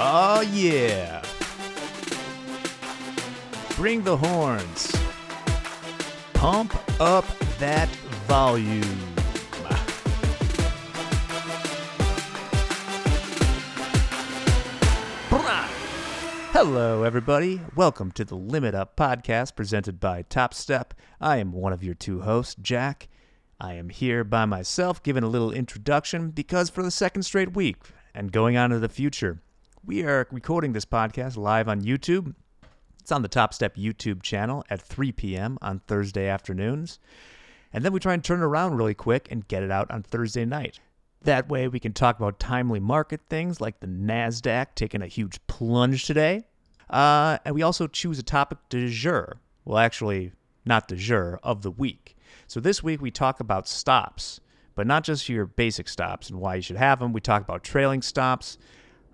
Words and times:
Oh, 0.00 0.42
yeah. 0.52 1.22
Bring 3.74 4.04
the 4.04 4.16
horns. 4.16 4.94
Pump 6.34 6.76
up 7.00 7.24
that 7.58 7.88
volume. 8.28 8.84
Hello, 16.52 17.02
everybody. 17.02 17.60
Welcome 17.74 18.12
to 18.12 18.24
the 18.24 18.36
Limit 18.36 18.76
Up 18.76 18.94
podcast 18.94 19.56
presented 19.56 19.98
by 19.98 20.22
Topstep. 20.22 20.92
I 21.20 21.38
am 21.38 21.50
one 21.50 21.72
of 21.72 21.82
your 21.82 21.94
two 21.94 22.20
hosts, 22.20 22.54
Jack. 22.62 23.08
I 23.60 23.74
am 23.74 23.88
here 23.88 24.22
by 24.22 24.44
myself 24.44 25.02
giving 25.02 25.24
a 25.24 25.28
little 25.28 25.50
introduction 25.50 26.30
because 26.30 26.70
for 26.70 26.84
the 26.84 26.92
second 26.92 27.24
straight 27.24 27.56
week 27.56 27.78
and 28.14 28.30
going 28.30 28.56
on 28.56 28.70
to 28.70 28.78
the 28.78 28.88
future, 28.88 29.40
we 29.88 30.04
are 30.04 30.28
recording 30.32 30.74
this 30.74 30.84
podcast 30.84 31.38
live 31.38 31.66
on 31.66 31.80
YouTube. 31.80 32.34
It's 33.00 33.10
on 33.10 33.22
the 33.22 33.28
Topstep 33.28 33.76
YouTube 33.76 34.20
channel 34.22 34.62
at 34.68 34.82
3 34.82 35.12
p.m. 35.12 35.56
on 35.62 35.78
Thursday 35.78 36.28
afternoons. 36.28 36.98
And 37.72 37.82
then 37.82 37.94
we 37.94 37.98
try 37.98 38.12
and 38.12 38.22
turn 38.22 38.40
it 38.40 38.44
around 38.44 38.76
really 38.76 38.92
quick 38.92 39.28
and 39.30 39.48
get 39.48 39.62
it 39.62 39.70
out 39.70 39.90
on 39.90 40.02
Thursday 40.02 40.44
night. 40.44 40.78
That 41.22 41.48
way, 41.48 41.68
we 41.68 41.80
can 41.80 41.94
talk 41.94 42.18
about 42.18 42.38
timely 42.38 42.80
market 42.80 43.22
things 43.30 43.62
like 43.62 43.80
the 43.80 43.86
NASDAQ 43.86 44.74
taking 44.74 45.00
a 45.00 45.06
huge 45.06 45.38
plunge 45.46 46.04
today. 46.04 46.44
Uh, 46.90 47.38
and 47.46 47.54
we 47.54 47.62
also 47.62 47.86
choose 47.86 48.18
a 48.18 48.22
topic 48.22 48.58
de 48.68 48.90
jour. 48.90 49.38
Well, 49.64 49.78
actually, 49.78 50.32
not 50.66 50.86
de 50.88 50.96
jour, 50.96 51.40
of 51.42 51.62
the 51.62 51.70
week. 51.70 52.14
So 52.46 52.60
this 52.60 52.82
week, 52.82 53.00
we 53.00 53.10
talk 53.10 53.40
about 53.40 53.66
stops, 53.66 54.40
but 54.74 54.86
not 54.86 55.02
just 55.02 55.30
your 55.30 55.46
basic 55.46 55.88
stops 55.88 56.28
and 56.28 56.40
why 56.40 56.56
you 56.56 56.62
should 56.62 56.76
have 56.76 56.98
them. 56.98 57.14
We 57.14 57.22
talk 57.22 57.40
about 57.40 57.64
trailing 57.64 58.02
stops, 58.02 58.58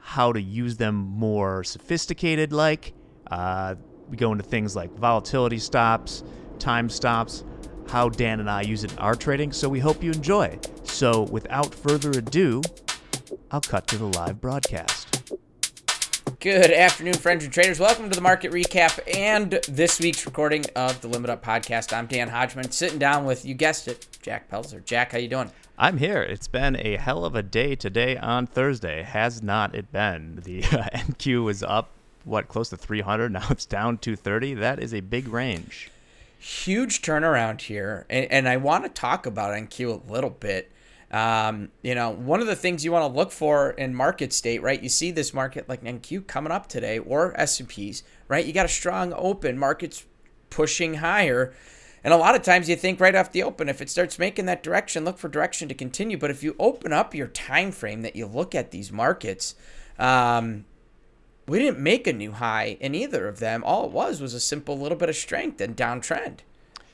how 0.06 0.30
to 0.30 0.41
use 0.41 0.77
them 0.77 0.94
more 0.94 1.64
sophisticated 1.64 2.52
like. 2.52 2.92
Uh, 3.30 3.74
we 4.06 4.19
go 4.19 4.33
into 4.33 4.44
things 4.44 4.77
like 4.77 4.92
volatility 4.98 5.58
stops, 5.58 6.22
time 6.58 6.91
stops, 6.91 7.42
how 7.88 8.11
Dan 8.11 8.38
and 8.38 8.50
I 8.50 8.61
use 8.61 8.84
it 8.84 8.92
in 8.92 8.98
our 8.98 9.14
trading. 9.14 9.50
So 9.50 9.66
we 9.66 9.80
hope 9.80 10.05
you 10.05 10.11
enjoy. 10.11 10.58
So 10.83 11.22
without 11.22 11.74
further 11.74 12.11
ado, 12.11 12.61
I'll 13.50 13.62
cut 13.62 13.86
to 13.88 13.96
the 13.96 14.05
live 14.05 14.42
broadcast. 14.42 15.33
Good 16.39 16.70
afternoon, 16.70 17.14
friends 17.14 17.44
and 17.44 17.52
traders. 17.52 17.80
Welcome 17.80 18.11
to 18.11 18.14
the 18.14 18.20
market 18.20 18.52
recap 18.52 19.00
and 19.16 19.52
this 19.70 19.98
week's 20.00 20.27
recording 20.27 20.66
of 20.77 21.00
the 21.00 21.08
Limit 21.08 21.30
Up 21.30 21.42
podcast. 21.42 21.96
I'm 21.96 22.06
Dan 22.06 22.28
Hodgman, 22.28 22.70
sitting 22.72 22.98
down 22.98 23.24
with 23.24 23.46
you 23.46 23.55
guessed 23.55 23.89
it, 23.89 24.06
Jack 24.20 24.50
Pelzer. 24.50 24.84
Jack, 24.84 25.12
how 25.12 25.18
you 25.18 25.28
doing? 25.28 25.50
I'm 25.77 25.98
here. 25.98 26.22
It's 26.22 26.47
been 26.47 26.77
a 26.77 26.97
hell 26.97 27.25
of 27.25 27.34
a 27.34 27.42
day 27.42 27.75
today 27.75 28.17
on 28.17 28.47
Thursday. 28.47 29.03
Has 29.03 29.42
not 29.42 29.75
it 29.75 29.91
been? 29.91 30.41
The 30.44 30.62
uh, 30.64 30.89
NQ 30.94 31.44
was 31.44 31.64
up 31.64 31.91
what 32.25 32.47
close 32.47 32.69
to 32.69 32.77
300. 32.77 33.33
Now 33.33 33.47
it's 33.50 33.67
down 33.67 33.98
230. 33.98 34.55
That 34.55 34.78
is 34.78 34.95
a 34.95 35.00
big 35.00 35.27
range. 35.27 35.91
Huge 36.39 37.02
turnaround 37.02 37.62
here, 37.62 38.06
and, 38.11 38.30
and 38.30 38.48
I 38.48 38.58
want 38.58 38.84
to 38.84 38.91
talk 38.91 39.27
about 39.27 39.55
NQ 39.55 40.06
a 40.08 40.12
little 40.12 40.30
bit. 40.30 40.70
Um, 41.11 41.70
you 41.83 41.95
know, 41.95 42.11
one 42.11 42.41
of 42.41 42.47
the 42.47 42.56
things 42.56 42.84
you 42.84 42.92
want 42.92 43.11
to 43.11 43.19
look 43.19 43.33
for 43.33 43.70
in 43.70 43.95
market 43.95 44.33
state, 44.33 44.62
right? 44.62 44.80
You 44.80 44.89
see 44.89 45.11
this 45.11 45.33
market 45.33 45.69
like 45.69 45.83
NQ 45.83 46.27
coming 46.27 46.52
up 46.52 46.69
today, 46.69 46.98
or 46.98 47.39
S&Ps, 47.41 48.02
right? 48.28 48.45
You 48.45 48.52
got 48.52 48.67
a 48.67 48.69
strong 48.69 49.12
open, 49.17 49.58
markets 49.58 50.05
pushing 50.50 50.95
higher. 50.95 51.55
And 52.05 52.12
a 52.12 52.19
lot 52.19 52.34
of 52.34 52.42
times 52.42 52.69
you 52.69 52.77
think 52.77 53.00
right 53.00 53.14
off 53.14 53.33
the 53.33 53.42
open, 53.42 53.70
if 53.70 53.80
it 53.80 53.88
starts 53.88 54.19
making 54.19 54.44
that 54.44 54.62
direction, 54.62 55.06
look 55.06 55.16
for 55.16 55.28
direction 55.28 55.69
to 55.69 55.74
continue. 55.74 56.19
But 56.19 56.30
if 56.30 56.42
you 56.42 56.55
open 56.58 56.92
up 56.92 57.14
your 57.14 57.28
time 57.28 57.72
frame 57.72 58.02
that 58.02 58.14
you 58.14 58.27
look 58.27 58.55
at 58.55 58.70
these 58.70 58.92
markets, 58.92 59.55
um, 59.98 60.67
we 61.48 61.58
didn't 61.58 61.78
make 61.78 62.06
a 62.06 62.12
new 62.12 62.33
high 62.33 62.77
in 62.78 62.95
either 62.95 63.27
of 63.27 63.39
them. 63.39 63.64
All 63.64 63.86
it 63.86 63.90
was 63.90 64.20
was 64.20 64.34
a 64.34 64.40
simple 64.40 64.78
little 64.78 64.98
bit 64.98 65.08
of 65.08 65.17
strength 65.17 65.62
and 65.62 65.74
downtrend. 65.74 66.40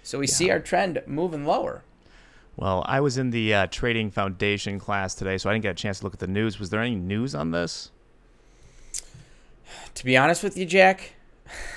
So 0.05 0.21
we 0.21 0.27
yeah. 0.27 0.35
see 0.35 0.51
our 0.51 0.61
trend 0.61 1.03
moving 1.07 1.45
lower. 1.45 1.83
Well, 2.57 2.85
I 2.87 3.01
was 3.01 3.19
in 3.19 3.31
the 3.31 3.53
uh, 3.53 3.67
trading 3.67 4.13
foundation 4.13 4.79
class 4.79 5.15
today, 5.17 5.39
so 5.39 5.51
I 5.51 5.55
didn't 5.55 5.63
get 5.65 5.73
a 5.73 5.75
chance 5.75 5.99
to 5.99 6.05
look 6.05 6.15
at 6.15 6.21
the 6.21 6.27
news. 6.29 6.61
Was 6.61 6.71
there 6.71 6.81
any 6.81 6.95
news 6.95 7.35
on 7.35 7.51
this? 7.51 7.91
To 9.95 10.05
be 10.05 10.17
honest 10.17 10.45
with 10.45 10.57
you, 10.57 10.67
Jack, 10.67 11.15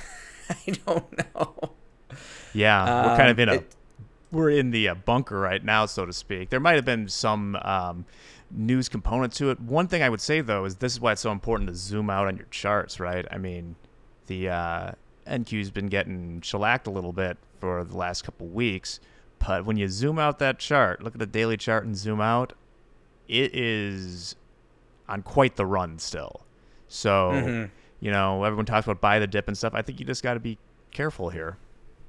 I 0.49 0.71
don't 0.85 1.35
know. 1.35 1.73
Yeah, 2.53 3.07
we're 3.07 3.17
kind 3.17 3.29
of 3.29 3.39
in 3.39 3.49
a 3.49 3.51
um, 3.53 3.57
it, 3.59 3.75
we're 4.31 4.49
in 4.49 4.71
the 4.71 4.89
uh, 4.89 4.95
bunker 4.95 5.39
right 5.39 5.63
now, 5.63 5.85
so 5.85 6.05
to 6.05 6.13
speak. 6.13 6.49
There 6.49 6.59
might 6.59 6.75
have 6.75 6.85
been 6.85 7.07
some 7.07 7.55
um, 7.57 8.05
news 8.51 8.89
component 8.89 9.33
to 9.33 9.51
it. 9.51 9.59
One 9.59 9.87
thing 9.87 10.01
I 10.01 10.09
would 10.09 10.21
say 10.21 10.41
though 10.41 10.65
is 10.65 10.75
this 10.75 10.93
is 10.93 10.99
why 10.99 11.13
it's 11.13 11.21
so 11.21 11.31
important 11.31 11.69
to 11.69 11.75
zoom 11.75 12.09
out 12.09 12.27
on 12.27 12.37
your 12.37 12.47
charts, 12.47 12.99
right? 12.99 13.25
I 13.31 13.37
mean, 13.37 13.75
the 14.27 14.49
uh, 14.49 14.91
NQ's 15.27 15.71
been 15.71 15.87
getting 15.87 16.41
shellacked 16.41 16.87
a 16.87 16.91
little 16.91 17.13
bit 17.13 17.37
for 17.59 17.83
the 17.83 17.97
last 17.97 18.23
couple 18.23 18.47
weeks, 18.47 18.99
but 19.39 19.65
when 19.65 19.77
you 19.77 19.87
zoom 19.87 20.19
out 20.19 20.39
that 20.39 20.59
chart, 20.59 21.03
look 21.03 21.15
at 21.15 21.19
the 21.19 21.25
daily 21.25 21.57
chart 21.57 21.85
and 21.85 21.95
zoom 21.95 22.21
out, 22.21 22.53
it 23.27 23.55
is 23.55 24.35
on 25.07 25.21
quite 25.21 25.55
the 25.55 25.65
run 25.65 25.99
still. 25.99 26.45
So, 26.87 27.31
mm-hmm. 27.33 27.65
you 27.99 28.11
know, 28.11 28.43
everyone 28.43 28.65
talks 28.65 28.85
about 28.85 29.01
buy 29.01 29.19
the 29.19 29.27
dip 29.27 29.47
and 29.47 29.57
stuff. 29.57 29.73
I 29.75 29.81
think 29.81 29.99
you 29.99 30.05
just 30.05 30.23
got 30.23 30.35
to 30.35 30.39
be 30.39 30.57
careful 30.91 31.29
here, 31.29 31.57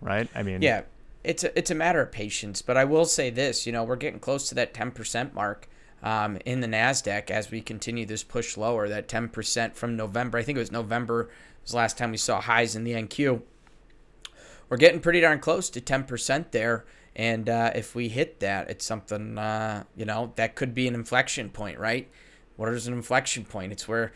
right? 0.01 0.29
I 0.35 0.43
mean, 0.43 0.63
yeah, 0.63 0.83
it's 1.23 1.45
a, 1.45 1.59
it's 1.59 1.71
a 1.71 1.75
matter 1.75 2.01
of 2.01 2.13
patience. 2.13 2.63
But 2.63 2.77
I 2.77 2.85
will 2.85 3.07
say 3.07 3.31
this, 3.31 3.67
you 3.67 3.73
know, 3.73 3.85
we're 3.85 3.97
getting 3.97 4.21
close 4.21 4.49
to 4.51 4.55
that 4.57 4.75
10% 4.75 5.33
mark 5.33 5.69
um, 6.03 6.39
in 6.45 6.61
the 6.61 6.67
Nasdaq 6.67 7.31
as 7.31 7.51
we 7.51 7.61
continue 7.61 8.07
this 8.07 8.23
push 8.23 8.57
lower. 8.57 8.89
That 8.89 9.09
10% 9.09 9.75
from 9.75 9.97
November, 9.97 10.39
I 10.39 10.43
think 10.43 10.57
it 10.57 10.61
was 10.61 10.73
November 10.73 11.31
was 11.63 11.73
the 11.73 11.77
last 11.79 11.99
time 11.99 12.11
we 12.11 12.19
saw 12.19 12.41
highs 12.41 12.77
in 12.77 12.85
the 12.85 12.93
NQ. 12.93 13.43
We're 14.69 14.77
getting 14.77 15.01
pretty 15.01 15.21
darn 15.21 15.41
close 15.41 15.71
to 15.71 15.81
10% 15.81 16.51
there. 16.51 16.85
And 17.17 17.49
uh, 17.49 17.71
if 17.75 17.95
we 17.95 18.09
hit 18.09 18.41
that, 18.41 18.71
it's 18.71 18.85
something, 18.85 19.39
uh, 19.39 19.85
you 19.97 20.05
know, 20.05 20.33
that 20.37 20.57
could 20.57 20.75
be 20.75 20.89
an 20.89 20.95
inflection 20.95 21.49
point, 21.49 21.79
right? 21.79 22.11
What 22.57 22.69
is 22.71 22.87
an 22.87 22.95
inflection 22.95 23.45
point? 23.45 23.73
It's 23.73 23.87
where 23.87 24.13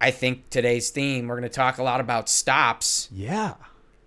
I 0.00 0.10
think 0.10 0.50
today's 0.50 0.90
theme, 0.90 1.28
we're 1.28 1.36
going 1.36 1.48
to 1.48 1.54
talk 1.54 1.78
a 1.78 1.82
lot 1.82 2.00
about 2.00 2.28
stops. 2.28 3.08
Yeah. 3.12 3.54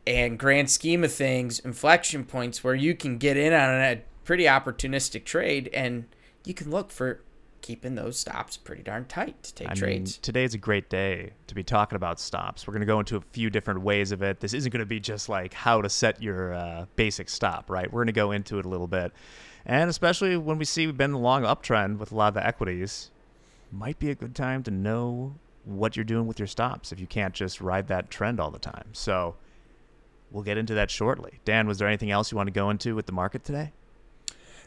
And 0.09 0.39
grand 0.39 0.71
scheme 0.71 1.03
of 1.03 1.13
things, 1.13 1.59
inflection 1.59 2.25
points 2.25 2.63
where 2.63 2.73
you 2.73 2.95
can 2.95 3.19
get 3.19 3.37
in 3.37 3.53
on 3.53 3.69
a 3.69 4.01
pretty 4.25 4.45
opportunistic 4.45 5.23
trade 5.23 5.69
and 5.71 6.05
you 6.45 6.55
can 6.55 6.71
look 6.71 6.89
for 6.89 7.21
keeping 7.61 7.93
those 7.93 8.17
stops 8.17 8.57
pretty 8.57 8.81
darn 8.81 9.05
tight 9.05 9.43
to 9.43 9.53
take 9.53 9.69
I 9.69 9.73
trades. 9.75 10.15
Mean, 10.15 10.21
today 10.23 10.43
is 10.43 10.55
a 10.55 10.57
great 10.57 10.89
day 10.89 11.33
to 11.45 11.53
be 11.53 11.63
talking 11.63 11.95
about 11.95 12.19
stops. 12.19 12.65
We're 12.65 12.73
going 12.73 12.81
to 12.81 12.87
go 12.87 12.99
into 12.99 13.17
a 13.17 13.21
few 13.21 13.51
different 13.51 13.81
ways 13.81 14.11
of 14.11 14.23
it. 14.23 14.39
This 14.39 14.55
isn't 14.55 14.71
going 14.71 14.79
to 14.79 14.87
be 14.87 14.99
just 14.99 15.29
like 15.29 15.53
how 15.53 15.79
to 15.81 15.89
set 15.89 16.23
your 16.23 16.55
uh, 16.55 16.85
basic 16.95 17.29
stop, 17.29 17.69
right? 17.69 17.85
We're 17.91 17.99
going 17.99 18.07
to 18.07 18.13
go 18.13 18.31
into 18.31 18.57
it 18.57 18.65
a 18.65 18.69
little 18.69 18.87
bit. 18.87 19.11
And 19.63 19.91
especially 19.91 20.37
when 20.37 20.57
we 20.57 20.65
see 20.65 20.87
we've 20.87 20.97
been 20.97 21.11
in 21.11 21.15
a 21.17 21.19
long 21.19 21.43
uptrend 21.43 21.99
with 21.99 22.11
a 22.11 22.15
lot 22.15 22.29
of 22.29 22.33
the 22.33 22.47
equities, 22.47 23.11
might 23.71 23.99
be 23.99 24.09
a 24.09 24.15
good 24.15 24.33
time 24.33 24.63
to 24.63 24.71
know 24.71 25.35
what 25.65 25.95
you're 25.95 26.03
doing 26.03 26.25
with 26.25 26.39
your 26.39 26.47
stops 26.47 26.91
if 26.91 26.99
you 26.99 27.05
can't 27.05 27.35
just 27.35 27.61
ride 27.61 27.87
that 27.89 28.09
trend 28.09 28.39
all 28.39 28.49
the 28.49 28.57
time. 28.57 28.87
So 28.93 29.35
we'll 30.31 30.43
get 30.43 30.57
into 30.57 30.73
that 30.75 30.91
shortly. 30.91 31.39
Dan, 31.45 31.67
was 31.67 31.77
there 31.77 31.87
anything 31.87 32.11
else 32.11 32.31
you 32.31 32.37
want 32.37 32.47
to 32.47 32.53
go 32.53 32.69
into 32.69 32.95
with 32.95 33.05
the 33.05 33.11
market 33.11 33.43
today? 33.43 33.71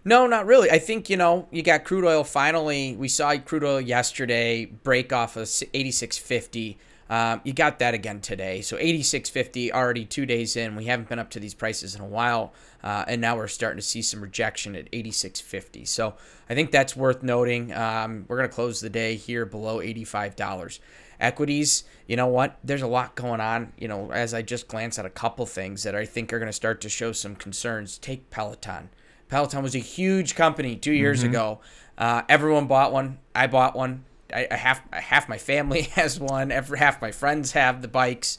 No, 0.05 0.27
not 0.27 0.47
really. 0.47 0.71
I 0.71 0.79
think, 0.79 1.09
you 1.09 1.17
know, 1.17 1.47
you 1.51 1.63
got 1.63 1.85
crude 1.85 2.05
oil 2.05 2.25
finally. 2.25 2.97
We 2.97 3.09
saw 3.09 3.37
crude 3.39 3.63
oil 3.63 3.81
yesterday 3.81 4.65
break 4.65 5.13
off 5.13 5.37
of 5.37 5.45
86.50. 5.45 6.77
Um, 7.09 7.41
you 7.45 7.53
got 7.53 7.79
that 7.79 7.95
again 7.95 8.21
today. 8.21 8.63
So 8.63 8.77
86.50 8.79 9.71
already 9.71 10.05
two 10.05 10.27
days 10.27 10.57
in. 10.57 10.75
We 10.77 10.87
haven't 10.87 11.09
been 11.09 11.19
up 11.19 11.31
to 11.31 11.41
these 11.41 11.55
prices 11.55 11.95
in 11.95 12.01
a 12.01 12.07
while. 12.07 12.53
Uh, 12.83 13.05
and 13.07 13.21
now 13.21 13.37
we're 13.37 13.49
starting 13.49 13.77
to 13.79 13.83
see 13.83 14.03
some 14.03 14.21
rejection 14.21 14.75
at 14.75 14.91
86.50. 14.91 15.87
So 15.87 16.15
I 16.51 16.55
think 16.55 16.73
that's 16.73 16.97
worth 16.97 17.23
noting. 17.23 17.73
Um, 17.73 18.25
we're 18.27 18.39
going 18.39 18.49
to 18.49 18.55
close 18.55 18.81
the 18.81 18.91
day 18.91 19.15
here 19.15 19.47
below 19.47 19.79
$85. 19.79 20.81
Equities, 21.23 21.85
you 22.07 22.17
know 22.17 22.27
what? 22.27 22.59
There's 22.65 22.83
a 22.83 22.87
lot 22.87 23.15
going 23.15 23.41
on. 23.41 23.73
You 23.79 23.89
know, 23.89 24.11
as 24.13 24.35
I 24.35 24.43
just 24.43 24.69
glance 24.69 24.99
at 24.99 25.07
a 25.07 25.11
couple 25.11 25.47
things 25.47 25.85
that 25.85 25.95
I 25.95 26.05
think 26.05 26.33
are 26.33 26.39
going 26.39 26.49
to 26.49 26.53
start 26.53 26.81
to 26.83 26.89
show 26.89 27.13
some 27.13 27.37
concerns. 27.37 27.97
Take 27.97 28.29
Peloton. 28.29 28.91
Peloton 29.29 29.63
was 29.63 29.75
a 29.75 29.79
huge 29.79 30.35
company 30.35 30.77
two 30.77 30.93
years 30.93 31.21
mm-hmm. 31.21 31.31
ago. 31.31 31.61
Uh, 31.97 32.23
everyone 32.29 32.67
bought 32.67 32.93
one. 32.93 33.19
I 33.35 33.47
bought 33.47 33.75
one. 33.75 34.05
I, 34.35 34.47
I 34.51 34.57
half 34.57 34.83
half 34.93 35.29
my 35.29 35.39
family 35.39 35.83
has 35.95 36.19
one. 36.21 36.51
Every 36.51 36.79
half 36.79 37.01
my 37.01 37.13
friends 37.13 37.53
have 37.53 37.81
the 37.81 37.89
bikes. 37.89 38.39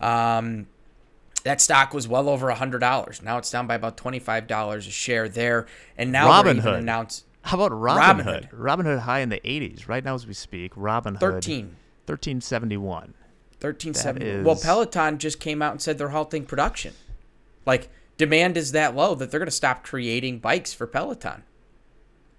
Um, 0.00 0.66
that 1.44 1.60
stock 1.60 1.94
was 1.94 2.06
well 2.06 2.28
over 2.28 2.50
a 2.50 2.54
hundred 2.54 2.80
dollars. 2.80 3.22
Now 3.22 3.38
it's 3.38 3.50
down 3.50 3.66
by 3.66 3.74
about 3.74 3.96
twenty 3.96 4.18
five 4.18 4.46
dollars 4.46 4.86
a 4.86 4.90
share 4.90 5.28
there. 5.28 5.66
And 5.96 6.12
now 6.12 6.28
Robinhood 6.28 6.78
announced. 6.78 7.24
How 7.42 7.58
about 7.58 7.72
Robinhood? 7.72 8.50
Robinhood? 8.50 8.52
Robinhood 8.52 8.98
high 9.00 9.20
in 9.20 9.28
the 9.28 9.40
eighties 9.48 9.88
right 9.88 10.04
now 10.04 10.14
as 10.14 10.26
we 10.26 10.34
speak. 10.34 10.74
Robinhood 10.74 11.20
thirteen. 11.20 11.76
Thirteen 12.08 12.40
seventy 12.40 12.78
one. 12.78 13.12
Thirteen 13.60 13.92
seventy. 13.92 14.40
Well, 14.40 14.56
Peloton 14.56 15.18
just 15.18 15.40
came 15.40 15.60
out 15.60 15.72
and 15.72 15.82
said 15.82 15.98
they're 15.98 16.08
halting 16.08 16.46
production. 16.46 16.94
Like 17.66 17.90
demand 18.16 18.56
is 18.56 18.72
that 18.72 18.96
low 18.96 19.14
that 19.14 19.30
they're 19.30 19.38
going 19.38 19.46
to 19.46 19.54
stop 19.54 19.84
creating 19.84 20.38
bikes 20.38 20.72
for 20.72 20.86
Peloton. 20.86 21.44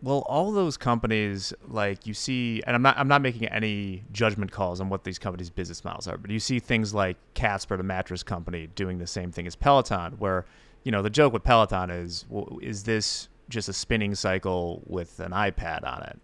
Well, 0.01 0.23
all 0.27 0.51
those 0.51 0.75
companies, 0.75 1.53
like 1.67 2.07
you 2.07 2.15
see, 2.15 2.63
and 2.65 2.75
I'm 2.75 2.81
not, 2.81 2.97
I'm 2.97 3.07
not 3.07 3.21
making 3.21 3.45
any 3.49 4.05
judgment 4.11 4.51
calls 4.51 4.81
on 4.81 4.89
what 4.89 5.03
these 5.03 5.19
companies' 5.19 5.51
business 5.51 5.85
models 5.85 6.07
are, 6.07 6.17
but 6.17 6.31
you 6.31 6.39
see 6.39 6.59
things 6.59 6.95
like 6.95 7.17
Casper, 7.35 7.77
the 7.77 7.83
mattress 7.83 8.23
company, 8.23 8.69
doing 8.73 8.97
the 8.97 9.05
same 9.05 9.31
thing 9.31 9.45
as 9.45 9.55
Peloton, 9.55 10.13
where, 10.13 10.45
you 10.83 10.91
know, 10.91 11.03
the 11.03 11.11
joke 11.11 11.31
with 11.31 11.43
Peloton 11.43 11.91
is, 11.91 12.25
well, 12.27 12.57
is 12.59 12.85
this 12.85 13.29
just 13.49 13.69
a 13.69 13.73
spinning 13.73 14.15
cycle 14.15 14.81
with 14.87 15.19
an 15.19 15.31
iPad 15.31 15.83
on 15.83 16.01
it 16.01 16.19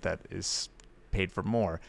that 0.00 0.22
is 0.28 0.70
paid 1.12 1.30
for 1.30 1.44
more? 1.44 1.80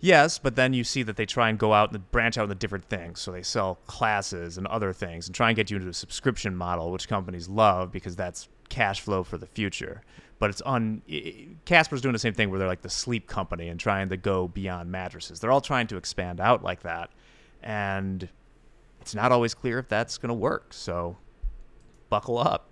Yes, 0.00 0.38
but 0.38 0.54
then 0.54 0.72
you 0.72 0.84
see 0.84 1.02
that 1.02 1.16
they 1.16 1.26
try 1.26 1.48
and 1.48 1.58
go 1.58 1.72
out 1.72 1.92
and 1.92 2.10
branch 2.12 2.38
out 2.38 2.44
into 2.44 2.54
different 2.54 2.84
things. 2.84 3.20
So 3.20 3.32
they 3.32 3.42
sell 3.42 3.76
classes 3.86 4.56
and 4.56 4.66
other 4.68 4.92
things 4.92 5.26
and 5.26 5.34
try 5.34 5.48
and 5.48 5.56
get 5.56 5.70
you 5.70 5.76
into 5.76 5.88
a 5.88 5.94
subscription 5.94 6.54
model, 6.54 6.92
which 6.92 7.08
companies 7.08 7.48
love 7.48 7.90
because 7.90 8.14
that's 8.14 8.48
cash 8.68 9.00
flow 9.00 9.24
for 9.24 9.38
the 9.38 9.46
future. 9.46 10.02
But 10.38 10.50
it's 10.50 10.60
on 10.60 11.02
Casper's 11.64 12.00
doing 12.00 12.12
the 12.12 12.18
same 12.20 12.32
thing 12.32 12.50
where 12.50 12.60
they're 12.60 12.68
like 12.68 12.82
the 12.82 12.90
sleep 12.90 13.26
company 13.26 13.68
and 13.68 13.80
trying 13.80 14.08
to 14.10 14.16
go 14.16 14.46
beyond 14.46 14.92
mattresses. 14.92 15.40
They're 15.40 15.50
all 15.50 15.60
trying 15.60 15.88
to 15.88 15.96
expand 15.96 16.40
out 16.40 16.62
like 16.62 16.82
that. 16.82 17.10
And 17.60 18.28
it's 19.00 19.16
not 19.16 19.32
always 19.32 19.52
clear 19.52 19.80
if 19.80 19.88
that's 19.88 20.16
going 20.16 20.28
to 20.28 20.34
work. 20.34 20.72
So 20.72 21.16
buckle 22.08 22.38
up. 22.38 22.68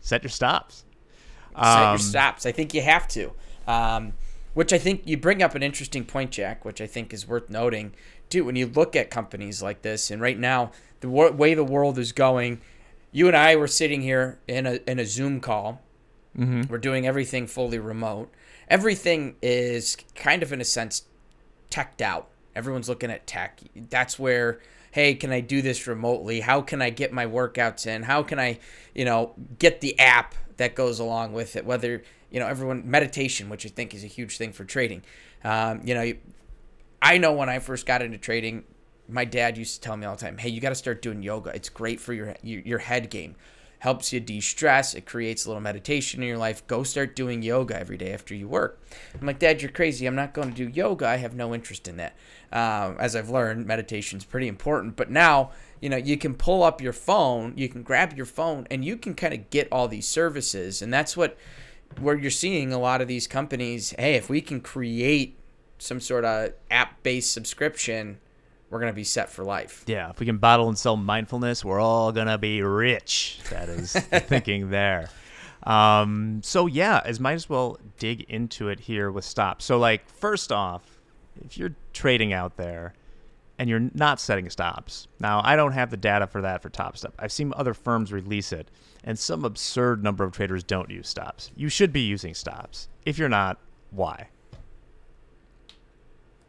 Set 0.00 0.24
your 0.24 0.30
stops. 0.30 0.84
Set 1.54 1.64
um, 1.64 1.90
your 1.92 1.98
stops. 1.98 2.44
I 2.44 2.50
think 2.50 2.74
you 2.74 2.82
have 2.82 3.06
to. 3.08 3.30
Um, 3.68 4.14
which 4.56 4.72
I 4.72 4.78
think 4.78 5.02
you 5.04 5.18
bring 5.18 5.42
up 5.42 5.54
an 5.54 5.62
interesting 5.62 6.06
point, 6.06 6.30
Jack, 6.30 6.64
which 6.64 6.80
I 6.80 6.86
think 6.86 7.12
is 7.12 7.28
worth 7.28 7.50
noting. 7.50 7.92
Too, 8.30 8.42
when 8.42 8.56
you 8.56 8.64
look 8.64 8.96
at 8.96 9.10
companies 9.10 9.62
like 9.62 9.82
this, 9.82 10.10
and 10.10 10.22
right 10.22 10.38
now, 10.38 10.70
the 11.00 11.10
way 11.10 11.52
the 11.52 11.62
world 11.62 11.98
is 11.98 12.10
going, 12.12 12.62
you 13.12 13.28
and 13.28 13.36
I 13.36 13.54
were 13.56 13.68
sitting 13.68 14.00
here 14.00 14.38
in 14.48 14.64
a, 14.64 14.78
in 14.86 14.98
a 14.98 15.04
Zoom 15.04 15.40
call. 15.40 15.82
Mm-hmm. 16.38 16.72
We're 16.72 16.78
doing 16.78 17.06
everything 17.06 17.46
fully 17.46 17.78
remote. 17.78 18.32
Everything 18.66 19.36
is 19.42 19.94
kind 20.14 20.42
of, 20.42 20.54
in 20.54 20.62
a 20.62 20.64
sense, 20.64 21.02
teched 21.68 22.00
out. 22.00 22.28
Everyone's 22.54 22.88
looking 22.88 23.10
at 23.10 23.26
tech. 23.26 23.60
That's 23.90 24.18
where 24.18 24.58
hey, 24.90 25.14
can 25.14 25.30
I 25.30 25.40
do 25.40 25.60
this 25.60 25.86
remotely? 25.86 26.40
How 26.40 26.62
can 26.62 26.80
I 26.80 26.88
get 26.88 27.12
my 27.12 27.26
workouts 27.26 27.86
in? 27.86 28.04
How 28.04 28.22
can 28.22 28.38
I, 28.38 28.58
you 28.94 29.04
know, 29.04 29.34
get 29.58 29.82
the 29.82 30.00
app 30.00 30.34
that 30.56 30.74
goes 30.74 30.98
along 30.98 31.34
with 31.34 31.54
it? 31.54 31.66
Whether 31.66 32.02
you 32.36 32.40
know, 32.40 32.48
everyone 32.48 32.82
meditation, 32.84 33.48
which 33.48 33.64
I 33.64 33.70
think 33.70 33.94
is 33.94 34.04
a 34.04 34.06
huge 34.06 34.36
thing 34.36 34.52
for 34.52 34.62
trading. 34.62 35.00
Um, 35.42 35.80
you 35.84 35.94
know, 35.94 36.12
I 37.00 37.16
know 37.16 37.32
when 37.32 37.48
I 37.48 37.60
first 37.60 37.86
got 37.86 38.02
into 38.02 38.18
trading, 38.18 38.64
my 39.08 39.24
dad 39.24 39.56
used 39.56 39.76
to 39.76 39.80
tell 39.80 39.96
me 39.96 40.04
all 40.04 40.16
the 40.16 40.20
time, 40.20 40.36
"Hey, 40.36 40.50
you 40.50 40.60
got 40.60 40.68
to 40.68 40.74
start 40.74 41.00
doing 41.00 41.22
yoga. 41.22 41.56
It's 41.56 41.70
great 41.70 41.98
for 41.98 42.12
your 42.12 42.34
your, 42.42 42.60
your 42.60 42.78
head 42.78 43.08
game." 43.08 43.36
helps 43.78 44.10
you 44.10 44.18
de-stress. 44.18 44.94
It 44.94 45.04
creates 45.04 45.44
a 45.44 45.48
little 45.48 45.60
meditation 45.60 46.22
in 46.22 46.28
your 46.28 46.38
life. 46.38 46.66
Go 46.66 46.82
start 46.82 47.14
doing 47.14 47.42
yoga 47.42 47.78
every 47.78 47.98
day 47.98 48.10
after 48.12 48.34
you 48.34 48.48
work. 48.48 48.80
I'm 49.20 49.26
like 49.26 49.38
dad 49.38 49.60
you're 49.60 49.70
crazy. 49.70 50.06
I'm 50.06 50.14
not 50.14 50.32
going 50.32 50.48
to 50.50 50.54
do 50.54 50.68
yoga. 50.68 51.06
I 51.06 51.16
have 51.16 51.34
no 51.34 51.54
interest 51.54 51.86
in 51.86 51.98
that. 51.98 52.16
Um, 52.52 52.96
as 52.98 53.14
i've 53.14 53.28
learned 53.28 53.66
meditation 53.66 54.18
is 54.18 54.24
pretty 54.24 54.48
important. 54.48 54.96
But 54.96 55.10
now 55.10 55.50
you 55.80 55.88
know 55.88 55.98
you 55.98 56.16
can 56.16 56.34
pull 56.34 56.62
up 56.62 56.80
your 56.80 56.94
phone 56.94 57.52
you 57.56 57.68
can 57.68 57.82
grab 57.82 58.16
your 58.16 58.24
phone 58.24 58.66
and 58.70 58.82
you 58.84 58.96
can 58.96 59.14
kind 59.14 59.34
of 59.34 59.50
get 59.50 59.68
all 59.70 59.88
these 59.88 60.08
services. 60.08 60.82
And 60.82 60.92
that's 60.92 61.16
what 61.16 61.36
where 61.98 62.16
you're 62.16 62.30
seeing 62.30 62.72
a 62.72 62.78
lot 62.78 63.00
of 63.00 63.08
these 63.08 63.26
companies, 63.26 63.94
hey, 63.98 64.14
if 64.14 64.28
we 64.28 64.40
can 64.40 64.60
create 64.60 65.38
some 65.78 66.00
sort 66.00 66.24
of 66.24 66.52
app-based 66.70 67.32
subscription, 67.32 68.18
we're 68.70 68.80
gonna 68.80 68.92
be 68.92 69.04
set 69.04 69.30
for 69.30 69.44
life. 69.44 69.84
Yeah, 69.86 70.10
if 70.10 70.18
we 70.18 70.26
can 70.26 70.38
bottle 70.38 70.68
and 70.68 70.78
sell 70.78 70.96
mindfulness, 70.96 71.64
we're 71.64 71.80
all 71.80 72.12
gonna 72.12 72.38
be 72.38 72.62
rich. 72.62 73.38
That 73.50 73.68
is 73.68 73.92
the 73.92 74.20
thinking 74.20 74.70
there. 74.70 75.10
Um, 75.62 76.40
so 76.44 76.66
yeah, 76.66 77.02
as 77.04 77.18
might 77.20 77.34
as 77.34 77.48
well 77.48 77.78
dig 77.98 78.22
into 78.28 78.68
it 78.68 78.80
here 78.80 79.10
with 79.10 79.24
stop. 79.24 79.62
So 79.62 79.78
like, 79.78 80.08
first 80.08 80.52
off, 80.52 81.00
if 81.44 81.58
you're 81.58 81.74
trading 81.92 82.32
out 82.32 82.56
there 82.56 82.94
and 83.58 83.70
you're 83.70 83.90
not 83.94 84.20
setting 84.20 84.50
stops, 84.50 85.08
now 85.20 85.40
I 85.44 85.56
don't 85.56 85.72
have 85.72 85.90
the 85.90 85.96
data 85.96 86.26
for 86.26 86.42
that 86.42 86.62
for 86.62 86.70
Topstep. 86.70 87.12
I've 87.18 87.32
seen 87.32 87.52
other 87.56 87.74
firms 87.74 88.12
release 88.12 88.52
it 88.52 88.70
and 89.06 89.16
some 89.16 89.44
absurd 89.44 90.02
number 90.02 90.24
of 90.24 90.32
traders 90.32 90.64
don't 90.64 90.90
use 90.90 91.08
stops. 91.08 91.52
You 91.56 91.68
should 91.68 91.92
be 91.92 92.00
using 92.00 92.34
stops. 92.34 92.88
If 93.06 93.18
you're 93.18 93.28
not, 93.28 93.58
why? 93.90 94.28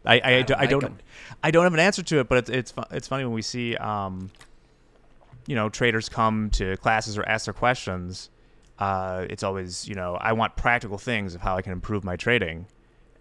I, 0.04 0.19
I, 0.19 0.31
I, 0.38 0.42
don't, 0.42 0.59
I 0.59 0.65
don't, 0.65 1.01
I 1.44 1.51
don't 1.51 1.63
have 1.63 1.74
an 1.74 1.80
answer 1.80 2.01
to 2.01 2.19
it, 2.19 2.30
but 2.30 2.38
it's 2.39 2.50
it's 2.50 2.74
it's 2.92 3.07
funny 3.07 3.25
when 3.25 3.33
we 3.33 3.42
see 3.42 3.75
um, 3.75 4.31
you 5.45 5.56
know 5.56 5.69
traders 5.69 6.09
come 6.09 6.50
to 6.51 6.77
classes 6.77 7.18
or 7.18 7.27
ask 7.27 7.45
their 7.45 7.54
questions. 7.54 8.30
Uh, 8.80 9.25
it's 9.30 9.44
always 9.44 9.88
you 9.88 9.95
know 9.95 10.15
I 10.15 10.33
want 10.33 10.56
practical 10.56 10.98
things 10.98 11.36
of 11.36 11.42
how 11.42 11.57
I 11.57 11.62
can 11.62 11.74
improve 11.74 12.04
my 12.06 12.15
trading, 12.15 12.68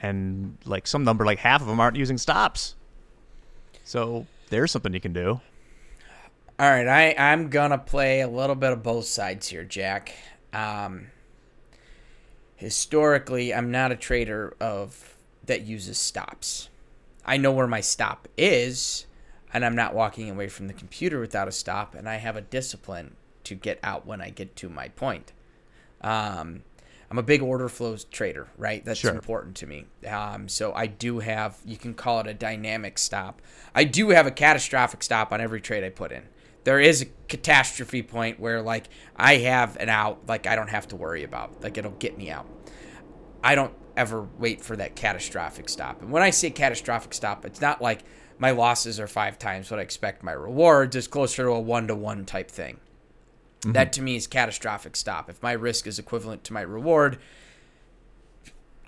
and 0.01 0.57
like 0.65 0.87
some 0.87 1.03
number 1.03 1.27
like 1.27 1.41
half 1.41 1.61
of 1.61 1.67
them 1.67 1.81
aren't 1.81 1.97
using 1.97 2.19
stops. 2.19 2.77
So 3.87 4.27
there's 4.51 4.73
something 4.73 4.93
you 4.93 5.01
can 5.01 5.13
do. 5.13 5.41
All 6.59 6.71
right, 6.71 6.89
I 6.89 7.15
I'm 7.17 7.51
gonna 7.51 7.79
play 7.79 8.21
a 8.21 8.29
little 8.29 8.57
bit 8.57 8.73
of 8.73 8.83
both 8.83 9.05
sides 9.05 9.47
here, 9.47 9.63
Jack. 9.63 10.13
Um, 10.53 11.07
historically, 12.57 13.55
I'm 13.55 13.71
not 13.71 13.93
a 13.93 13.97
trader 13.97 14.57
of 14.61 15.17
that 15.45 15.63
uses 15.63 15.99
stops. 15.99 16.69
I 17.25 17.37
know 17.37 17.53
where 17.53 17.69
my 17.69 17.81
stop 17.81 18.27
is, 18.37 19.07
and 19.55 19.65
I'm 19.65 19.77
not 19.77 19.95
walking 19.95 20.29
away 20.31 20.49
from 20.49 20.67
the 20.67 20.75
computer 20.75 21.21
without 21.21 21.47
a 21.47 21.53
stop, 21.53 21.95
and 21.95 22.09
I 22.09 22.17
have 22.17 22.35
a 22.35 22.41
discipline 22.41 23.15
to 23.45 23.55
get 23.55 23.79
out 23.85 24.05
when 24.05 24.21
I 24.21 24.31
get 24.31 24.57
to 24.57 24.69
my 24.69 24.89
point. 24.89 25.33
Um, 26.01 26.65
I'm 27.11 27.19
a 27.19 27.23
big 27.23 27.43
order 27.43 27.69
flows 27.69 28.05
trader, 28.05 28.49
right? 28.57 28.85
That's 28.85 29.01
sure. 29.01 29.13
important 29.13 29.57
to 29.57 29.67
me. 29.67 29.87
Um, 30.09 30.49
so 30.49 30.73
I 30.73 30.87
do 30.87 31.21
have, 31.21 31.59
you 31.65 31.77
can 31.77 31.95
call 31.95 32.21
it 32.21 32.27
a 32.27 32.35
dynamic 32.35 32.99
stop. 32.99 33.41
I 33.75 33.85
do 33.85 34.11
have 34.11 34.27
a 34.27 34.31
catastrophic 34.31 35.03
stop 35.03 35.33
on 35.33 35.41
every 35.41 35.61
trade 35.61 35.85
I 35.85 35.91
put 35.91 36.13
in 36.13 36.25
there 36.67 36.81
is 36.81 37.01
a 37.01 37.07
catastrophe 37.29 38.03
point 38.03 38.41
where 38.41 38.61
like 38.61 38.89
I 39.15 39.37
have 39.37 39.77
an 39.77 39.89
out, 39.89 40.27
like 40.27 40.49
I 40.49 40.57
don't 40.57 40.69
have 40.69 40.89
to 40.89 40.97
worry 40.97 41.23
about, 41.23 41.63
like 41.63 41.79
it'll 41.79 41.93
get 41.93 42.19
me 42.19 42.29
out. 42.29 42.45
I 43.41 43.55
don't 43.55 43.73
ever 43.97 44.27
wait 44.37 44.63
for 44.63 44.75
that 44.75 44.97
catastrophic 44.97 45.69
stop. 45.69 46.03
And 46.03 46.11
when 46.11 46.25
I 46.25 46.31
say 46.31 46.51
catastrophic 46.51 47.15
stop, 47.15 47.45
it's 47.45 47.61
not 47.61 47.81
like 47.81 48.03
my 48.39 48.51
losses 48.51 48.99
are 48.99 49.07
five 49.07 49.39
times 49.39 49.71
what 49.71 49.79
I 49.79 49.85
expect 49.85 50.25
my 50.25 50.33
rewards. 50.33 50.97
It's 50.97 51.07
closer 51.07 51.45
to 51.45 51.51
a 51.51 51.61
one 51.61 51.87
to 51.87 51.95
one 51.95 52.27
type 52.27 52.51
thing. 52.51 52.81
Mm-hmm. 53.67 53.73
That 53.73 53.93
to 53.95 54.03
me 54.03 54.15
is 54.15 54.29
catastrophic 54.29 54.95
stop. 54.95 55.29
If 55.29 55.43
my 55.43 55.53
risk 55.53 55.89
is 55.89 55.99
equivalent 55.99 56.45
to 56.45 56.53
my 56.53 56.61
reward, 56.61 57.19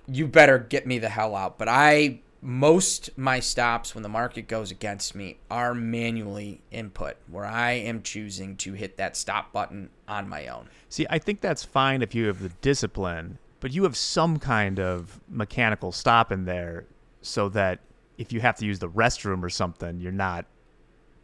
you 0.06 0.28
better 0.28 0.58
get 0.58 0.87
me 0.87 0.99
the 0.99 1.08
hell 1.08 1.35
out. 1.35 1.58
But 1.58 1.66
I 1.68 2.20
most 2.40 3.11
my 3.18 3.40
stops 3.40 3.97
when 3.97 4.02
the 4.02 4.08
market 4.08 4.47
goes 4.47 4.70
against 4.70 5.16
me 5.16 5.38
are 5.50 5.75
manually 5.75 6.61
input 6.70 7.16
where 7.28 7.44
I 7.44 7.73
am 7.73 8.02
choosing 8.02 8.56
to 8.58 8.75
hit 8.75 8.97
that 8.99 9.16
stop 9.16 9.52
button 9.52 9.90
on 10.06 10.28
my 10.28 10.47
own. 10.47 10.68
See, 10.88 11.04
I 11.11 11.18
think 11.18 11.40
that's 11.40 11.64
fine 11.64 12.00
if 12.00 12.14
you 12.14 12.28
have 12.28 12.40
the 12.40 12.50
discipline, 12.61 13.38
but 13.58 13.73
you 13.73 13.82
have 13.82 13.97
some 13.97 14.38
kind 14.38 14.78
of 14.78 15.20
mechanical 15.28 15.90
stop 15.90 16.30
in 16.30 16.44
there 16.44 16.85
so 17.20 17.49
that 17.49 17.80
if 18.16 18.32
you 18.32 18.40
have 18.40 18.56
to 18.58 18.66
use 18.66 18.78
the 18.78 18.88
restroom 18.88 19.42
or 19.42 19.50
something, 19.50 20.00
you're 20.00 20.12
not 20.12 20.47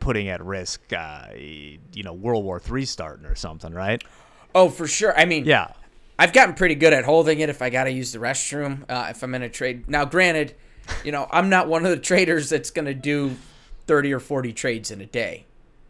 putting 0.04 0.28
at 0.28 0.44
risk, 0.44 0.80
uh, 0.92 1.28
you 1.34 2.02
know, 2.02 2.12
World 2.12 2.44
War 2.44 2.60
III 2.70 2.84
starting 2.84 3.26
or 3.26 3.34
something, 3.34 3.72
right? 3.72 4.02
Oh, 4.54 4.68
for 4.68 4.86
sure. 4.86 5.18
I 5.18 5.24
mean, 5.24 5.44
yeah, 5.44 5.72
I've 6.18 6.32
gotten 6.32 6.54
pretty 6.54 6.76
good 6.76 6.92
at 6.92 7.04
holding 7.04 7.40
it 7.40 7.48
if 7.48 7.60
I 7.60 7.70
got 7.70 7.84
to 7.84 7.90
use 7.90 8.12
the 8.12 8.18
restroom. 8.18 8.84
Uh, 8.88 9.08
if 9.10 9.22
I'm 9.22 9.34
in 9.34 9.42
a 9.42 9.48
trade 9.48 9.88
now, 9.88 10.04
granted 10.04 10.54
you 11.04 11.12
know, 11.12 11.26
I'm 11.30 11.48
not 11.48 11.68
one 11.68 11.84
of 11.84 11.90
the 11.90 11.98
traders 11.98 12.50
that's 12.50 12.70
going 12.70 12.86
to 12.86 12.94
do 12.94 13.36
30 13.86 14.12
or 14.12 14.20
40 14.20 14.52
trades 14.52 14.90
in 14.90 15.00
a 15.00 15.06
day. 15.06 15.46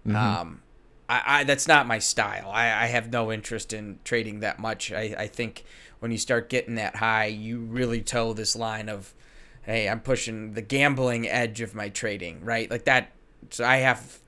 Mm-hmm. 0.06 0.16
Um, 0.16 0.62
I, 1.09 1.23
I, 1.26 1.44
that's 1.44 1.68
not 1.68 1.87
my 1.87 1.99
style. 1.99 2.50
I, 2.50 2.64
I 2.64 2.87
have 2.87 3.12
no 3.12 3.33
interest 3.33 3.73
in 3.73 3.99
trading 4.04 4.40
that 4.40 4.59
much. 4.59 4.92
I, 4.92 5.14
I 5.18 5.26
think 5.26 5.64
when 6.00 6.11
you 6.11 6.18
start 6.18 6.49
getting 6.49 6.76
that 6.76 6.97
high, 6.97 7.26
you 7.26 7.61
really 7.61 8.02
toe 8.02 8.33
this 8.33 8.56
line 8.56 8.88
of, 8.88 9.14
hey, 9.62 9.88
I'm 9.88 10.00
pushing 10.00 10.52
the 10.54 10.62
gambling 10.62 11.28
edge 11.28 11.61
of 11.61 11.75
my 11.75 11.88
trading, 11.88 12.44
right? 12.44 12.71
Like 12.71 12.85
that. 12.85 13.11
So 13.51 13.65
I 13.65 13.77
have, 13.77 14.21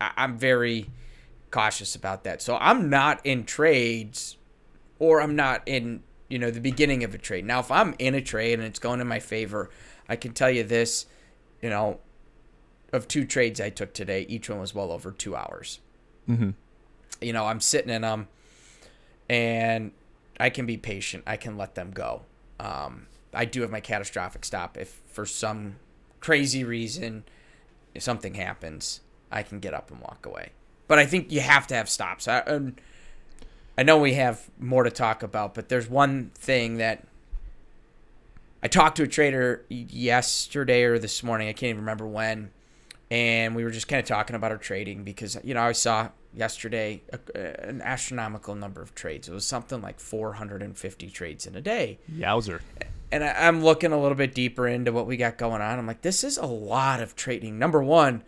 I'm 0.00 0.36
very 0.38 0.90
cautious 1.50 1.94
about 1.94 2.24
that. 2.24 2.42
So 2.42 2.56
I'm 2.60 2.90
not 2.90 3.24
in 3.24 3.44
trades 3.44 4.36
or 4.98 5.20
I'm 5.20 5.36
not 5.36 5.62
in, 5.66 6.02
you 6.28 6.38
know, 6.38 6.50
the 6.50 6.60
beginning 6.60 7.04
of 7.04 7.14
a 7.14 7.18
trade. 7.18 7.44
Now, 7.44 7.60
if 7.60 7.70
I'm 7.70 7.94
in 7.98 8.14
a 8.14 8.20
trade 8.20 8.54
and 8.54 8.62
it's 8.62 8.78
going 8.78 9.00
in 9.00 9.06
my 9.06 9.20
favor, 9.20 9.70
I 10.08 10.16
can 10.16 10.32
tell 10.32 10.50
you 10.50 10.64
this, 10.64 11.06
you 11.62 11.70
know, 11.70 12.00
of 12.92 13.08
two 13.08 13.24
trades 13.24 13.60
I 13.60 13.70
took 13.70 13.92
today, 13.92 14.24
each 14.28 14.48
one 14.48 14.60
was 14.60 14.74
well 14.74 14.92
over 14.92 15.10
two 15.10 15.34
hours. 15.34 15.80
Mm-hmm. 16.28 16.50
You 17.20 17.32
know, 17.32 17.46
I'm 17.46 17.60
sitting 17.60 17.90
in 17.90 18.02
them, 18.02 18.28
and 19.28 19.92
I 20.38 20.50
can 20.50 20.66
be 20.66 20.76
patient. 20.76 21.24
I 21.26 21.36
can 21.36 21.56
let 21.56 21.74
them 21.74 21.90
go. 21.90 22.22
Um, 22.60 23.06
I 23.32 23.46
do 23.46 23.62
have 23.62 23.70
my 23.70 23.80
catastrophic 23.80 24.44
stop. 24.44 24.76
If 24.76 25.00
for 25.06 25.26
some 25.26 25.76
crazy 26.20 26.64
reason 26.64 27.24
if 27.94 28.02
something 28.02 28.34
happens, 28.34 29.00
I 29.30 29.42
can 29.42 29.60
get 29.60 29.74
up 29.74 29.90
and 29.90 30.00
walk 30.00 30.26
away. 30.26 30.50
But 30.86 30.98
I 30.98 31.06
think 31.06 31.32
you 31.32 31.40
have 31.40 31.66
to 31.68 31.74
have 31.74 31.88
stops. 31.88 32.28
I, 32.28 32.72
I 33.76 33.82
know 33.82 33.98
we 33.98 34.14
have 34.14 34.48
more 34.58 34.84
to 34.84 34.90
talk 34.90 35.22
about, 35.22 35.54
but 35.54 35.68
there's 35.68 35.88
one 35.88 36.30
thing 36.34 36.76
that 36.76 37.04
I 38.62 38.68
talked 38.68 38.96
to 38.96 39.02
a 39.02 39.06
trader 39.06 39.64
yesterday 39.68 40.84
or 40.84 40.98
this 40.98 41.22
morning. 41.22 41.48
I 41.48 41.52
can't 41.52 41.70
even 41.70 41.80
remember 41.80 42.06
when, 42.06 42.50
and 43.10 43.54
we 43.54 43.64
were 43.64 43.70
just 43.70 43.88
kind 43.88 44.00
of 44.00 44.06
talking 44.06 44.36
about 44.36 44.52
our 44.52 44.58
trading 44.58 45.04
because 45.04 45.36
you 45.44 45.54
know 45.54 45.62
I 45.62 45.72
saw 45.72 46.08
yesterday 46.34 47.02
a, 47.12 47.68
an 47.68 47.82
astronomical 47.82 48.54
number 48.54 48.80
of 48.80 48.94
trades. 48.94 49.28
It 49.28 49.34
was 49.34 49.46
something 49.46 49.82
like 49.82 50.00
450 50.00 51.10
trades 51.10 51.46
in 51.46 51.54
a 51.54 51.60
day. 51.60 51.98
Yowzer. 52.10 52.60
And 53.14 53.22
I, 53.22 53.46
I'm 53.46 53.62
looking 53.62 53.92
a 53.92 54.00
little 54.00 54.16
bit 54.16 54.34
deeper 54.34 54.66
into 54.66 54.90
what 54.90 55.06
we 55.06 55.16
got 55.16 55.38
going 55.38 55.62
on. 55.62 55.78
I'm 55.78 55.86
like, 55.86 56.02
this 56.02 56.24
is 56.24 56.36
a 56.36 56.46
lot 56.46 57.00
of 57.00 57.14
trading. 57.14 57.60
Number 57.60 57.80
one, 57.80 58.24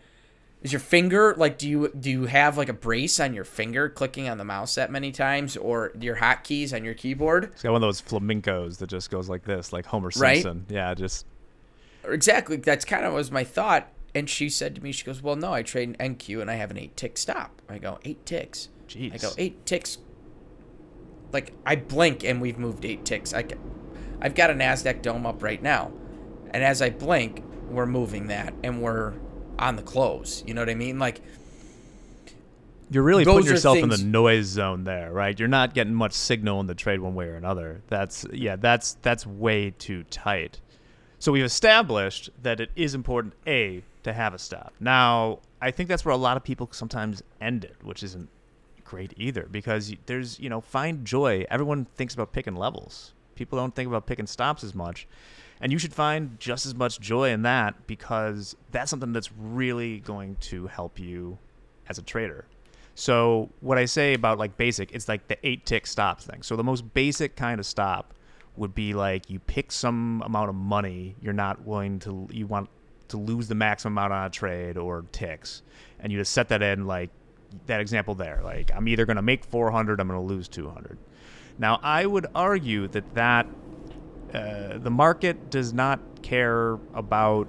is 0.63 0.71
your 0.71 0.79
finger 0.79 1.35
like 1.37 1.57
do 1.57 1.69
you 1.69 1.91
do 1.99 2.09
you 2.09 2.25
have 2.25 2.57
like 2.57 2.69
a 2.69 2.73
brace 2.73 3.19
on 3.19 3.33
your 3.33 3.43
finger 3.43 3.89
clicking 3.89 4.27
on 4.29 4.37
the 4.37 4.43
mouse 4.45 4.75
that 4.75 4.89
many 4.89 5.11
times 5.11 5.55
or 5.57 5.91
your 5.99 6.15
hotkeys 6.15 6.73
on 6.73 6.85
your 6.85 6.93
keyboard? 6.93 7.45
It's 7.45 7.63
got 7.63 7.73
one 7.73 7.83
of 7.83 7.87
those 7.87 8.01
flamencos 8.01 8.77
that 8.77 8.87
just 8.87 9.11
goes 9.11 9.27
like 9.27 9.43
this, 9.43 9.73
like 9.73 9.85
Homer 9.85 10.09
Right. 10.15 10.41
Simpson. 10.41 10.65
Yeah, 10.69 10.93
just 10.93 11.25
Exactly. 12.05 12.55
That's 12.55 12.85
kind 12.85 13.05
of 13.05 13.13
was 13.13 13.29
my 13.29 13.43
thought. 13.43 13.91
And 14.15 14.29
she 14.29 14.49
said 14.49 14.73
to 14.75 14.81
me, 14.81 14.93
she 14.93 15.03
goes, 15.03 15.21
"Well, 15.21 15.35
no, 15.35 15.53
I 15.53 15.63
trade 15.63 15.95
an 15.99 16.15
NQ 16.15 16.41
and 16.41 16.49
I 16.49 16.55
have 16.55 16.71
an 16.71 16.77
eight 16.77 16.95
tick 16.95 17.17
stop." 17.17 17.61
I 17.69 17.77
go, 17.77 17.99
eight 18.05 18.25
ticks. 18.25 18.69
jeez. 18.87 19.13
I 19.13 19.17
go, 19.17 19.31
eight 19.37 19.65
ticks. 19.65 19.97
Like 21.33 21.53
I 21.65 21.75
blink 21.75 22.23
and 22.23 22.41
we've 22.41 22.57
moved 22.57 22.85
eight 22.85 23.03
ticks. 23.03 23.33
I, 23.33 23.45
I've 24.21 24.35
got 24.35 24.49
a 24.49 24.53
Nasdaq 24.53 25.01
dome 25.01 25.25
up 25.25 25.43
right 25.43 25.61
now, 25.61 25.91
and 26.51 26.63
as 26.63 26.81
I 26.81 26.89
blink, 26.89 27.43
we're 27.69 27.85
moving 27.85 28.27
that 28.27 28.53
and 28.63 28.81
we're 28.81 29.13
on 29.59 29.75
the 29.75 29.83
close. 29.83 30.43
You 30.47 30.53
know 30.53 30.61
what 30.61 30.69
I 30.69 30.75
mean? 30.75 30.99
Like 30.99 31.21
You're 32.89 33.03
really 33.03 33.23
Those 33.23 33.35
putting 33.35 33.51
yourself 33.51 33.77
in 33.77 33.89
the 33.89 33.97
noise 33.97 34.45
zone 34.45 34.83
there, 34.83 35.11
right? 35.11 35.37
You're 35.37 35.49
not 35.49 35.73
getting 35.73 35.93
much 35.93 36.13
signal 36.13 36.59
in 36.61 36.67
the 36.67 36.75
trade 36.75 36.99
one 37.01 37.15
way 37.15 37.27
or 37.27 37.35
another. 37.35 37.81
That's 37.87 38.25
yeah, 38.31 38.55
that's 38.55 38.93
that's 39.01 39.25
way 39.25 39.71
too 39.71 40.03
tight. 40.05 40.61
So 41.19 41.31
we've 41.31 41.43
established 41.43 42.29
that 42.43 42.59
it 42.59 42.69
is 42.75 42.93
important 42.93 43.33
a 43.45 43.83
to 44.03 44.13
have 44.13 44.33
a 44.33 44.39
stop. 44.39 44.73
Now, 44.79 45.39
I 45.61 45.71
think 45.71 45.89
that's 45.89 46.05
where 46.05 46.13
a 46.13 46.17
lot 46.17 46.37
of 46.37 46.43
people 46.43 46.69
sometimes 46.71 47.23
end 47.41 47.65
it, 47.65 47.75
which 47.83 48.03
isn't 48.03 48.29
great 48.83 49.13
either 49.17 49.47
because 49.51 49.93
there's, 50.05 50.39
you 50.39 50.49
know, 50.49 50.61
find 50.61 51.05
joy. 51.05 51.45
Everyone 51.49 51.85
thinks 51.95 52.13
about 52.13 52.31
picking 52.31 52.55
levels. 52.55 53.13
People 53.37 53.57
don't 53.57 53.73
think 53.73 53.87
about 53.87 54.05
picking 54.05 54.27
stops 54.27 54.63
as 54.63 54.75
much. 54.75 55.07
And 55.61 55.71
you 55.71 55.77
should 55.77 55.93
find 55.93 56.39
just 56.39 56.65
as 56.65 56.75
much 56.75 56.99
joy 56.99 57.31
in 57.31 57.43
that 57.43 57.87
because 57.87 58.55
that's 58.71 58.89
something 58.89 59.13
that's 59.13 59.31
really 59.31 59.99
going 59.99 60.35
to 60.41 60.67
help 60.67 60.99
you 60.99 61.37
as 61.87 61.97
a 61.97 62.01
trader. 62.01 62.45
So 62.93 63.49
what 63.61 63.77
I 63.77 63.85
say 63.85 64.13
about 64.13 64.37
like 64.37 64.57
basic, 64.57 64.91
it's 64.91 65.07
like 65.07 65.27
the 65.27 65.37
eight 65.47 65.65
tick 65.65 65.87
stops 65.87 66.25
thing. 66.25 66.41
So 66.43 66.55
the 66.55 66.63
most 66.63 66.93
basic 66.93 67.35
kind 67.35 67.59
of 67.59 67.65
stop 67.65 68.13
would 68.57 68.73
be 68.73 68.93
like 68.93 69.29
you 69.29 69.39
pick 69.39 69.71
some 69.71 70.21
amount 70.25 70.49
of 70.49 70.55
money 70.55 71.15
you're 71.21 71.33
not 71.33 71.63
willing 71.65 71.99
to 71.99 72.27
you 72.31 72.47
want 72.47 72.69
to 73.07 73.17
lose 73.17 73.47
the 73.47 73.55
maximum 73.55 73.93
amount 73.93 74.11
on 74.11 74.25
a 74.25 74.29
trade 74.29 74.77
or 74.77 75.05
ticks, 75.11 75.61
and 75.99 76.11
you 76.11 76.17
just 76.17 76.33
set 76.33 76.49
that 76.49 76.61
in 76.61 76.85
like 76.85 77.09
that 77.67 77.79
example 77.79 78.15
there. 78.15 78.41
Like 78.43 78.71
I'm 78.75 78.87
either 78.87 79.05
going 79.05 79.15
to 79.15 79.21
make 79.21 79.45
400, 79.45 80.01
I'm 80.01 80.07
going 80.07 80.19
to 80.19 80.25
lose 80.25 80.47
200. 80.47 80.97
Now 81.57 81.79
I 81.81 82.05
would 82.05 82.27
argue 82.35 82.87
that 82.89 83.13
that 83.15 83.47
uh, 84.33 84.77
the 84.77 84.91
market 84.91 85.49
does 85.49 85.73
not 85.73 85.99
care 86.21 86.77
about 86.93 87.47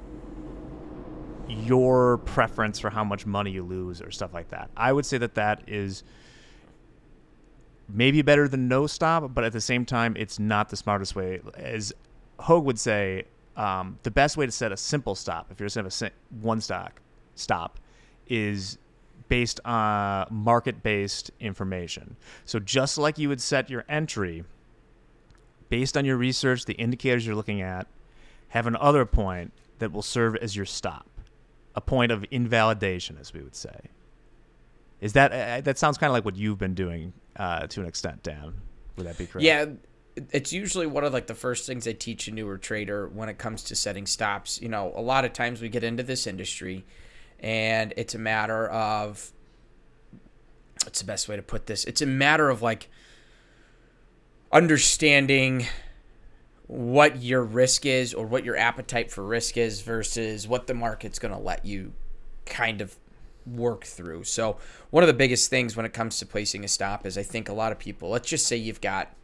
your 1.48 2.18
preference 2.18 2.78
for 2.78 2.90
how 2.90 3.04
much 3.04 3.26
money 3.26 3.50
you 3.50 3.62
lose 3.62 4.00
or 4.02 4.10
stuff 4.10 4.32
like 4.34 4.50
that. 4.50 4.70
I 4.76 4.92
would 4.92 5.06
say 5.06 5.18
that 5.18 5.34
that 5.34 5.62
is 5.66 6.04
maybe 7.88 8.22
better 8.22 8.48
than 8.48 8.68
no 8.68 8.86
stop, 8.86 9.34
but 9.34 9.44
at 9.44 9.52
the 9.52 9.60
same 9.60 9.84
time, 9.84 10.14
it's 10.16 10.38
not 10.38 10.68
the 10.68 10.76
smartest 10.76 11.16
way. 11.16 11.40
As 11.54 11.92
Hogue 12.38 12.64
would 12.64 12.78
say, 12.78 13.24
um, 13.56 13.98
the 14.02 14.10
best 14.10 14.36
way 14.36 14.46
to 14.46 14.52
set 14.52 14.72
a 14.72 14.76
simple 14.76 15.14
stop, 15.14 15.50
if 15.50 15.58
you're 15.58 15.66
just 15.66 15.76
going 15.76 15.88
to 15.88 16.04
have 16.04 16.12
a 16.12 16.44
one 16.44 16.60
stock 16.60 17.00
stop, 17.34 17.80
is 18.28 18.78
based 19.28 19.60
on 19.64 20.26
market-based 20.30 21.30
information. 21.40 22.16
So 22.44 22.58
just 22.58 22.98
like 22.98 23.18
you 23.18 23.28
would 23.28 23.40
set 23.40 23.70
your 23.70 23.84
entry 23.88 24.44
based 25.68 25.96
on 25.96 26.04
your 26.04 26.16
research, 26.16 26.64
the 26.64 26.74
indicators 26.74 27.26
you're 27.26 27.36
looking 27.36 27.60
at, 27.60 27.86
have 28.48 28.66
another 28.66 29.04
point 29.04 29.52
that 29.78 29.92
will 29.92 30.02
serve 30.02 30.36
as 30.36 30.56
your 30.56 30.64
stop, 30.64 31.06
a 31.74 31.80
point 31.80 32.10
of 32.10 32.24
invalidation, 32.30 33.18
as 33.20 33.32
we 33.32 33.42
would 33.42 33.54
say. 33.54 33.90
Is 35.00 35.12
that 35.12 35.32
uh, 35.32 35.60
that 35.60 35.78
sounds 35.78 35.98
kind 35.98 36.10
of 36.10 36.14
like 36.14 36.24
what 36.24 36.36
you've 36.36 36.58
been 36.58 36.74
doing 36.74 37.12
uh, 37.36 37.66
to 37.68 37.80
an 37.80 37.86
extent, 37.86 38.22
Dan? 38.22 38.54
Would 38.96 39.06
that 39.06 39.16
be 39.16 39.26
correct? 39.26 39.44
Yeah, 39.44 39.66
it's 40.32 40.52
usually 40.52 40.86
one 40.86 41.04
of 41.04 41.12
like 41.12 41.28
the 41.28 41.34
first 41.34 41.66
things 41.66 41.86
I 41.86 41.92
teach 41.92 42.26
a 42.26 42.32
newer 42.32 42.58
trader 42.58 43.08
when 43.08 43.28
it 43.28 43.38
comes 43.38 43.62
to 43.64 43.76
setting 43.76 44.06
stops. 44.06 44.60
You 44.60 44.68
know, 44.68 44.92
a 44.96 45.00
lot 45.00 45.24
of 45.24 45.32
times 45.32 45.60
we 45.60 45.68
get 45.68 45.84
into 45.84 46.02
this 46.02 46.26
industry, 46.26 46.84
and 47.40 47.94
it's 47.96 48.14
a 48.14 48.18
matter 48.18 48.68
of 48.68 49.32
what's 50.84 51.00
the 51.00 51.06
best 51.06 51.28
way 51.28 51.36
to 51.36 51.42
put 51.42 51.66
this? 51.66 51.84
It's 51.84 52.02
a 52.02 52.06
matter 52.06 52.48
of 52.48 52.62
like 52.62 52.88
understanding 54.52 55.66
what 56.66 57.22
your 57.22 57.42
risk 57.42 57.86
is 57.86 58.14
or 58.14 58.26
what 58.26 58.44
your 58.44 58.56
appetite 58.56 59.10
for 59.10 59.24
risk 59.24 59.56
is 59.56 59.80
versus 59.80 60.46
what 60.46 60.66
the 60.66 60.74
market's 60.74 61.18
going 61.18 61.32
to 61.32 61.40
let 61.40 61.64
you 61.64 61.92
kind 62.46 62.80
of 62.80 62.96
work 63.46 63.84
through. 63.84 64.24
So, 64.24 64.58
one 64.90 65.02
of 65.02 65.06
the 65.06 65.14
biggest 65.14 65.50
things 65.50 65.76
when 65.76 65.86
it 65.86 65.92
comes 65.92 66.18
to 66.18 66.26
placing 66.26 66.64
a 66.64 66.68
stop 66.68 67.06
is 67.06 67.16
I 67.16 67.22
think 67.22 67.48
a 67.48 67.54
lot 67.54 67.72
of 67.72 67.78
people, 67.78 68.10
let's 68.10 68.28
just 68.28 68.46
say 68.46 68.56
you've 68.56 68.80
got, 68.80 69.14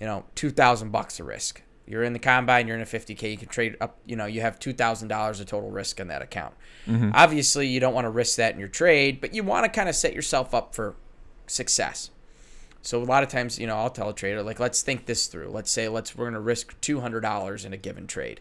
you 0.00 0.06
know, 0.06 0.24
2000 0.34 0.90
bucks 0.90 1.20
of 1.20 1.26
risk. 1.26 1.62
You're 1.86 2.02
in 2.02 2.14
the 2.14 2.18
combine, 2.18 2.66
you're 2.66 2.76
in 2.76 2.82
a 2.82 2.86
50k, 2.86 3.30
you 3.30 3.36
can 3.36 3.48
trade 3.48 3.76
up, 3.80 3.98
you 4.06 4.16
know, 4.16 4.24
you 4.24 4.40
have 4.40 4.58
$2,000 4.58 5.40
of 5.40 5.46
total 5.46 5.70
risk 5.70 6.00
in 6.00 6.08
that 6.08 6.22
account. 6.22 6.54
Mm-hmm. 6.86 7.10
Obviously, 7.12 7.66
you 7.66 7.78
don't 7.78 7.92
want 7.92 8.06
to 8.06 8.10
risk 8.10 8.36
that 8.36 8.54
in 8.54 8.58
your 8.58 8.68
trade, 8.68 9.20
but 9.20 9.34
you 9.34 9.42
want 9.42 9.64
to 9.64 9.70
kind 9.70 9.88
of 9.88 9.94
set 9.94 10.14
yourself 10.14 10.54
up 10.54 10.74
for 10.74 10.96
success. 11.46 12.10
So 12.84 13.02
a 13.02 13.04
lot 13.04 13.22
of 13.22 13.30
times, 13.30 13.58
you 13.58 13.66
know, 13.66 13.76
I'll 13.76 13.90
tell 13.90 14.10
a 14.10 14.14
trader 14.14 14.42
like, 14.42 14.60
let's 14.60 14.82
think 14.82 15.06
this 15.06 15.26
through. 15.26 15.48
Let's 15.48 15.70
say 15.70 15.88
let's 15.88 16.14
we're 16.14 16.26
gonna 16.26 16.40
risk 16.40 16.78
two 16.82 17.00
hundred 17.00 17.20
dollars 17.20 17.64
in 17.64 17.72
a 17.72 17.78
given 17.78 18.06
trade. 18.06 18.40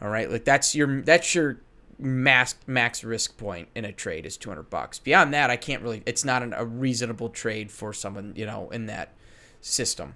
All 0.00 0.08
right, 0.08 0.30
like 0.30 0.44
that's 0.44 0.74
your 0.74 1.02
that's 1.02 1.34
your 1.34 1.60
max 1.98 2.54
max 2.66 3.04
risk 3.04 3.36
point 3.36 3.68
in 3.74 3.84
a 3.84 3.92
trade 3.92 4.24
is 4.24 4.38
two 4.38 4.48
hundred 4.48 4.70
bucks. 4.70 4.98
Beyond 4.98 5.34
that, 5.34 5.50
I 5.50 5.56
can't 5.56 5.82
really. 5.82 6.02
It's 6.06 6.24
not 6.24 6.42
an, 6.42 6.54
a 6.54 6.64
reasonable 6.64 7.28
trade 7.28 7.70
for 7.70 7.92
someone 7.92 8.32
you 8.34 8.46
know 8.46 8.70
in 8.70 8.86
that 8.86 9.12
system. 9.60 10.14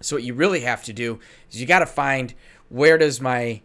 So 0.00 0.16
what 0.16 0.22
you 0.22 0.34
really 0.34 0.60
have 0.60 0.84
to 0.84 0.92
do 0.92 1.20
is 1.50 1.60
you 1.60 1.66
got 1.66 1.80
to 1.80 1.86
find 1.86 2.34
where 2.68 2.98
does 2.98 3.20
my 3.20 3.62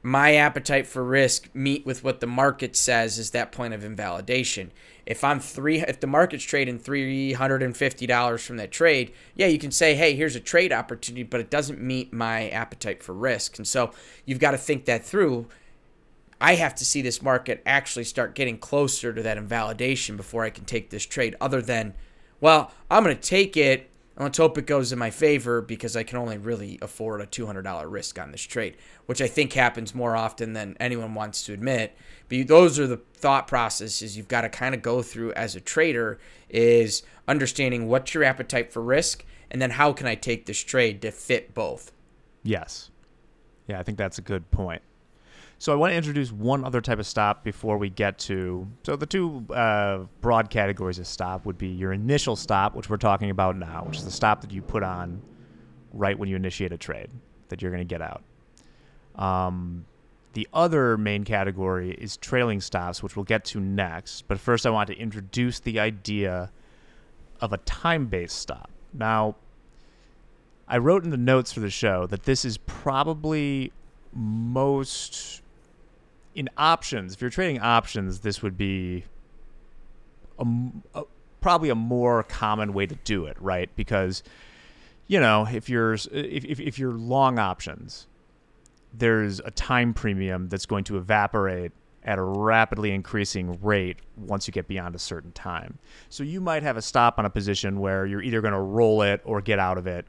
my 0.00 0.36
appetite 0.36 0.86
for 0.86 1.02
risk 1.02 1.50
meet 1.54 1.84
with 1.84 2.04
what 2.04 2.20
the 2.20 2.26
market 2.26 2.76
says 2.76 3.18
is 3.18 3.32
that 3.32 3.50
point 3.50 3.74
of 3.74 3.84
invalidation. 3.84 4.72
If 5.04 5.24
I'm 5.24 5.40
three, 5.40 5.80
if 5.80 5.98
the 6.00 6.06
market's 6.06 6.44
trading 6.44 6.78
three 6.78 7.32
hundred 7.32 7.62
and 7.62 7.76
fifty 7.76 8.06
dollars 8.06 8.44
from 8.44 8.56
that 8.58 8.70
trade, 8.70 9.12
yeah, 9.34 9.46
you 9.46 9.58
can 9.58 9.70
say, 9.70 9.94
hey, 9.94 10.14
here's 10.14 10.36
a 10.36 10.40
trade 10.40 10.72
opportunity, 10.72 11.24
but 11.24 11.40
it 11.40 11.50
doesn't 11.50 11.80
meet 11.80 12.12
my 12.12 12.48
appetite 12.50 13.02
for 13.02 13.12
risk, 13.12 13.58
and 13.58 13.66
so 13.66 13.92
you've 14.24 14.38
got 14.38 14.52
to 14.52 14.58
think 14.58 14.84
that 14.84 15.04
through. 15.04 15.48
I 16.40 16.54
have 16.54 16.76
to 16.76 16.84
see 16.84 17.02
this 17.02 17.20
market 17.20 17.60
actually 17.66 18.04
start 18.04 18.36
getting 18.36 18.58
closer 18.58 19.12
to 19.12 19.22
that 19.22 19.38
invalidation 19.38 20.16
before 20.16 20.44
I 20.44 20.50
can 20.50 20.64
take 20.64 20.90
this 20.90 21.04
trade. 21.04 21.34
Other 21.40 21.60
than, 21.60 21.94
well, 22.40 22.70
I'm 22.88 23.02
going 23.02 23.16
to 23.16 23.20
take 23.20 23.56
it 23.56 23.90
and 24.18 24.24
let's 24.24 24.38
hope 24.38 24.58
it 24.58 24.66
goes 24.66 24.90
in 24.90 24.98
my 24.98 25.10
favor 25.10 25.60
because 25.62 25.94
I 25.94 26.02
can 26.02 26.18
only 26.18 26.38
really 26.38 26.76
afford 26.82 27.20
a 27.20 27.26
$200 27.26 27.88
risk 27.88 28.18
on 28.18 28.32
this 28.32 28.42
trade, 28.42 28.76
which 29.06 29.22
I 29.22 29.28
think 29.28 29.52
happens 29.52 29.94
more 29.94 30.16
often 30.16 30.54
than 30.54 30.76
anyone 30.80 31.14
wants 31.14 31.44
to 31.44 31.52
admit. 31.52 31.96
But 32.28 32.48
those 32.48 32.80
are 32.80 32.88
the 32.88 32.96
thought 32.96 33.46
processes 33.46 34.16
you've 34.16 34.26
got 34.26 34.40
to 34.40 34.48
kind 34.48 34.74
of 34.74 34.82
go 34.82 35.02
through 35.02 35.34
as 35.34 35.54
a 35.54 35.60
trader 35.60 36.18
is 36.48 37.04
understanding 37.28 37.86
what's 37.86 38.12
your 38.12 38.24
appetite 38.24 38.72
for 38.72 38.82
risk 38.82 39.24
and 39.52 39.62
then 39.62 39.70
how 39.70 39.92
can 39.92 40.08
I 40.08 40.16
take 40.16 40.46
this 40.46 40.64
trade 40.64 41.00
to 41.02 41.12
fit 41.12 41.54
both. 41.54 41.92
Yes. 42.42 42.90
Yeah, 43.68 43.78
I 43.78 43.84
think 43.84 43.98
that's 43.98 44.18
a 44.18 44.22
good 44.22 44.50
point. 44.50 44.82
So 45.60 45.72
I 45.72 45.74
want 45.74 45.90
to 45.90 45.96
introduce 45.96 46.30
one 46.30 46.64
other 46.64 46.80
type 46.80 47.00
of 47.00 47.06
stop 47.06 47.42
before 47.42 47.78
we 47.78 47.90
get 47.90 48.16
to. 48.20 48.68
So 48.84 48.94
the 48.94 49.06
two 49.06 49.44
uh, 49.52 50.04
broad 50.20 50.50
categories 50.50 51.00
of 51.00 51.06
stop 51.06 51.44
would 51.46 51.58
be 51.58 51.66
your 51.66 51.92
initial 51.92 52.36
stop, 52.36 52.76
which 52.76 52.88
we're 52.88 52.96
talking 52.96 53.30
about 53.30 53.56
now, 53.56 53.84
which 53.86 53.96
is 53.96 54.04
the 54.04 54.10
stop 54.10 54.40
that 54.42 54.52
you 54.52 54.62
put 54.62 54.84
on 54.84 55.20
right 55.92 56.16
when 56.16 56.28
you 56.28 56.36
initiate 56.36 56.72
a 56.72 56.78
trade 56.78 57.10
that 57.48 57.60
you're 57.60 57.72
going 57.72 57.86
to 57.86 57.92
get 57.92 58.00
out. 58.00 58.22
Um, 59.16 59.84
the 60.34 60.46
other 60.52 60.96
main 60.96 61.24
category 61.24 61.90
is 61.90 62.16
trailing 62.18 62.60
stops, 62.60 63.02
which 63.02 63.16
we'll 63.16 63.24
get 63.24 63.44
to 63.46 63.58
next. 63.58 64.28
But 64.28 64.38
first, 64.38 64.64
I 64.64 64.70
want 64.70 64.86
to 64.88 64.96
introduce 64.96 65.58
the 65.58 65.80
idea 65.80 66.52
of 67.40 67.52
a 67.52 67.58
time-based 67.58 68.38
stop. 68.38 68.70
Now, 68.92 69.34
I 70.68 70.78
wrote 70.78 71.02
in 71.02 71.10
the 71.10 71.16
notes 71.16 71.52
for 71.52 71.58
the 71.58 71.70
show 71.70 72.06
that 72.06 72.22
this 72.22 72.44
is 72.44 72.58
probably 72.58 73.72
most 74.12 75.42
in 76.38 76.48
options. 76.56 77.14
If 77.14 77.20
you're 77.20 77.30
trading 77.30 77.60
options, 77.60 78.20
this 78.20 78.42
would 78.42 78.56
be 78.56 79.04
a, 80.38 80.46
a- 80.94 81.02
probably 81.40 81.68
a 81.68 81.74
more 81.74 82.22
common 82.22 82.72
way 82.72 82.86
to 82.86 82.94
do 82.94 83.26
it, 83.26 83.36
right? 83.40 83.68
Because 83.74 84.22
you 85.08 85.18
know, 85.18 85.46
if 85.50 85.68
you're 85.68 85.94
if 85.94 86.44
if, 86.44 86.60
if 86.60 86.78
you're 86.78 86.92
long 86.92 87.38
options, 87.38 88.06
there's 88.94 89.40
a 89.40 89.50
time 89.50 89.92
premium 89.92 90.48
that's 90.48 90.66
going 90.66 90.84
to 90.84 90.96
evaporate 90.96 91.72
at 92.04 92.18
a 92.18 92.22
rapidly 92.22 92.92
increasing 92.92 93.58
rate 93.60 93.96
once 94.16 94.46
you 94.46 94.52
get 94.52 94.68
beyond 94.68 94.94
a 94.94 94.98
certain 94.98 95.32
time. 95.32 95.78
So 96.08 96.22
you 96.22 96.40
might 96.40 96.62
have 96.62 96.76
a 96.76 96.82
stop 96.82 97.18
on 97.18 97.24
a 97.24 97.30
position 97.30 97.80
where 97.80 98.06
you're 98.06 98.22
either 98.22 98.40
going 98.40 98.54
to 98.54 98.60
roll 98.60 99.02
it 99.02 99.20
or 99.24 99.40
get 99.40 99.58
out 99.58 99.76
of 99.76 99.86
it 99.86 100.06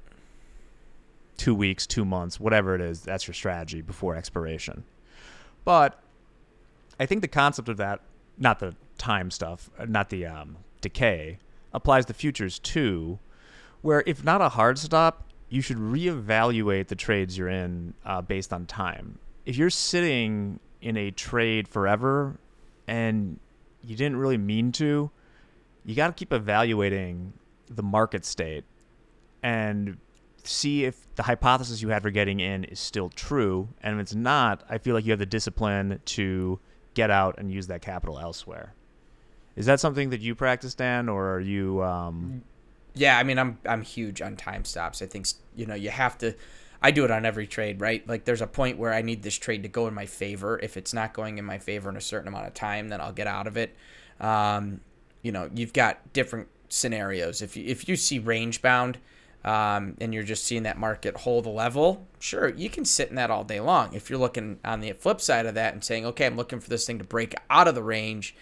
two 1.38 1.56
weeks, 1.56 1.88
two 1.88 2.06
months, 2.06 2.40
whatever 2.40 2.76
it 2.76 2.82
is. 2.82 3.02
That's 3.02 3.28
your 3.28 3.34
strategy 3.34 3.82
before 3.82 4.16
expiration. 4.16 4.84
But 5.66 6.00
I 7.00 7.06
think 7.06 7.22
the 7.22 7.28
concept 7.28 7.70
of 7.70 7.78
that, 7.78 8.02
not 8.38 8.60
the 8.60 8.76
time 8.98 9.32
stuff, 9.32 9.70
uh, 9.80 9.86
not 9.86 10.10
the 10.10 10.26
um, 10.26 10.58
decay, 10.82 11.40
applies 11.74 12.06
to 12.08 12.14
futures 12.14 12.60
too, 12.60 13.20
where 13.82 14.04
if 14.06 14.24
not 14.24 14.42
a 14.42 14.50
hard 14.50 14.78
stop, 14.78 15.26
you 15.50 15.62
should 15.62 15.78
reevaluate 15.78 16.88
the 16.88 16.96
trades 16.96 17.38
you're 17.38 17.50
in 17.50 17.94
uh, 18.06 18.22
based 18.22 18.54
on 18.54 18.66
time. 18.66 19.18
If 19.46 19.56
you're 19.56 19.70
sitting 19.70 20.60
in 20.82 20.98
a 20.98 21.12
trade 21.12 21.68
forever 21.68 22.38
and 22.88 23.40
you 23.84 23.96
didn't 23.96 24.18
really 24.18 24.38
mean 24.38 24.72
to, 24.74 25.10
you 25.86 25.96
got 25.96 26.08
to 26.08 26.14
keep 26.14 26.34
evaluating 26.34 27.34
the 27.70 27.82
market 27.84 28.26
state 28.26 28.64
and 29.42 29.98
see 30.44 30.86
if 30.86 31.08
the 31.16 31.24
hypothesis 31.24 31.82
you 31.82 31.90
had 31.90 32.02
for 32.02 32.12
getting 32.12 32.40
in 32.40 32.64
is 32.66 32.80
still 32.80 33.10
true. 33.10 33.70
And 33.82 33.96
if 33.96 34.02
it's 34.02 34.16
not, 34.16 34.64
I 34.70 34.78
feel 34.78 34.94
like 34.94 35.06
you 35.06 35.12
have 35.12 35.20
the 35.20 35.26
discipline 35.26 36.00
to 36.06 36.60
get 36.94 37.10
out 37.12 37.36
and 37.38 37.52
use 37.52 37.68
that 37.68 37.82
capital 37.82 38.20
elsewhere. 38.20 38.74
Is 39.56 39.66
that 39.66 39.80
something 39.80 40.10
that 40.12 40.22
you 40.22 40.36
practice, 40.36 40.74
Dan, 40.74 41.10
or 41.10 41.36
are 41.36 41.40
you? 41.40 41.84
Um... 41.84 42.44
Yeah, 42.96 43.18
I 43.18 43.24
mean, 43.24 43.38
I'm 43.38 43.58
I'm 43.68 43.82
huge 43.82 44.22
on 44.22 44.36
time 44.36 44.66
stops. 44.66 45.02
I 45.02 45.06
think 45.06 45.28
you 45.56 45.66
know 45.66 45.76
you 45.76 45.90
have 45.90 46.18
to. 46.20 46.36
I 46.82 46.92
do 46.92 47.04
it 47.04 47.12
on 47.12 47.26
every 47.26 47.46
trade, 47.46 47.82
right? 47.82 48.08
Like 48.08 48.24
there's 48.26 48.42
a 48.42 48.48
point 48.48 48.78
where 48.78 48.94
I 48.94 49.02
need 49.02 49.22
this 49.22 49.38
trade 49.38 49.64
to 49.64 49.70
go 49.70 49.88
in 49.88 49.94
my 49.94 50.06
favor. 50.06 50.58
If 50.60 50.78
it's 50.78 50.94
not 50.94 51.14
going 51.14 51.38
in 51.38 51.46
my 51.46 51.58
favor 51.58 51.90
in 51.90 51.98
a 51.98 52.02
certain 52.02 52.28
amount 52.30 52.48
of 52.48 52.54
time, 52.54 52.88
then 52.88 53.02
I'll 53.02 53.12
get 53.12 53.28
out 53.28 53.48
of 53.48 53.58
it. 53.58 53.76
Um, 54.20 54.80
you 55.22 55.32
know, 55.32 55.50
you've 55.54 55.74
got 55.74 56.14
different 56.14 56.48
scenarios. 56.70 57.42
If 57.42 57.58
you, 57.58 57.66
if 57.66 57.90
you 57.90 57.96
see 57.96 58.20
range 58.20 58.62
bound 58.62 58.98
um, 59.44 59.96
and 60.02 60.14
you're 60.14 60.24
just 60.24 60.46
seeing 60.46 60.64
that 60.64 60.78
market 60.78 61.18
hold 61.18 61.46
a 61.46 61.50
level, 61.50 62.08
sure, 62.20 62.50
you 62.50 62.70
can 62.70 62.86
sit 62.86 63.10
in 63.10 63.16
that 63.16 63.32
all 63.32 63.44
day 63.44 63.60
long. 63.60 63.94
If 63.94 64.10
you're 64.10 64.20
looking 64.20 64.60
on 64.66 64.82
the 64.82 64.92
flip 64.94 65.22
side 65.22 65.46
of 65.46 65.56
that 65.56 65.74
and 65.74 65.84
saying, 65.84 66.06
okay, 66.08 66.26
I'm 66.26 66.36
looking 66.36 66.60
for 66.60 66.70
this 66.70 66.86
thing 66.86 67.00
to 67.00 67.06
break 67.06 67.36
out 67.50 67.68
of 67.68 67.76
the 67.76 67.84
range 67.84 68.36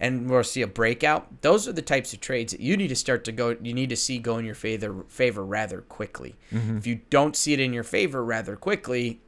and 0.00 0.30
we'll 0.30 0.44
see 0.44 0.62
a 0.62 0.66
breakout. 0.66 1.42
Those 1.42 1.66
are 1.68 1.72
the 1.72 1.82
types 1.82 2.12
of 2.12 2.20
trades 2.20 2.52
that 2.52 2.60
you 2.60 2.76
need 2.76 2.88
to 2.88 2.96
start 2.96 3.24
to 3.24 3.32
go. 3.32 3.56
You 3.60 3.74
need 3.74 3.90
to 3.90 3.96
see 3.96 4.18
go 4.18 4.38
in 4.38 4.44
your 4.44 4.54
favor 4.54 5.04
favor 5.08 5.44
rather 5.44 5.80
quickly. 5.80 6.36
Mm-hmm. 6.52 6.78
If 6.78 6.86
you 6.86 7.00
don't 7.10 7.36
see 7.36 7.52
it 7.52 7.60
in 7.60 7.72
your 7.72 7.84
favor 7.84 8.24
rather 8.24 8.56
quickly, 8.56 9.20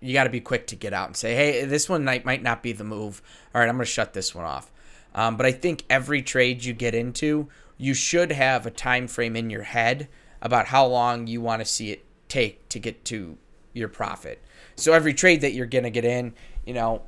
you 0.00 0.14
got 0.14 0.24
to 0.24 0.30
be 0.30 0.40
quick 0.40 0.66
to 0.68 0.76
get 0.76 0.92
out 0.92 1.08
and 1.08 1.16
say, 1.16 1.34
"Hey, 1.34 1.64
this 1.66 1.88
one 1.88 2.04
might 2.04 2.24
might 2.24 2.42
not 2.42 2.62
be 2.62 2.72
the 2.72 2.84
move. 2.84 3.22
All 3.54 3.60
right, 3.60 3.68
I'm 3.68 3.76
going 3.76 3.84
to 3.84 3.90
shut 3.90 4.14
this 4.14 4.34
one 4.34 4.46
off." 4.46 4.72
Um, 5.14 5.36
but 5.36 5.44
I 5.44 5.52
think 5.52 5.84
every 5.90 6.22
trade 6.22 6.64
you 6.64 6.72
get 6.72 6.94
into, 6.94 7.48
you 7.80 7.94
should 7.94 8.30
have 8.30 8.66
a 8.66 8.70
time 8.70 9.08
frame 9.08 9.34
in 9.34 9.48
your 9.48 9.62
head 9.62 10.06
about 10.42 10.66
how 10.66 10.84
long 10.84 11.26
you 11.26 11.40
want 11.40 11.62
to 11.62 11.64
see 11.64 11.90
it 11.90 12.04
take 12.28 12.68
to 12.68 12.78
get 12.78 13.06
to 13.06 13.38
your 13.72 13.88
profit. 13.88 14.38
So 14.76 14.92
every 14.92 15.14
trade 15.14 15.40
that 15.40 15.54
you're 15.54 15.64
going 15.64 15.84
to 15.84 15.90
get 15.90 16.04
in, 16.04 16.34
you 16.66 16.74
know, 16.74 17.00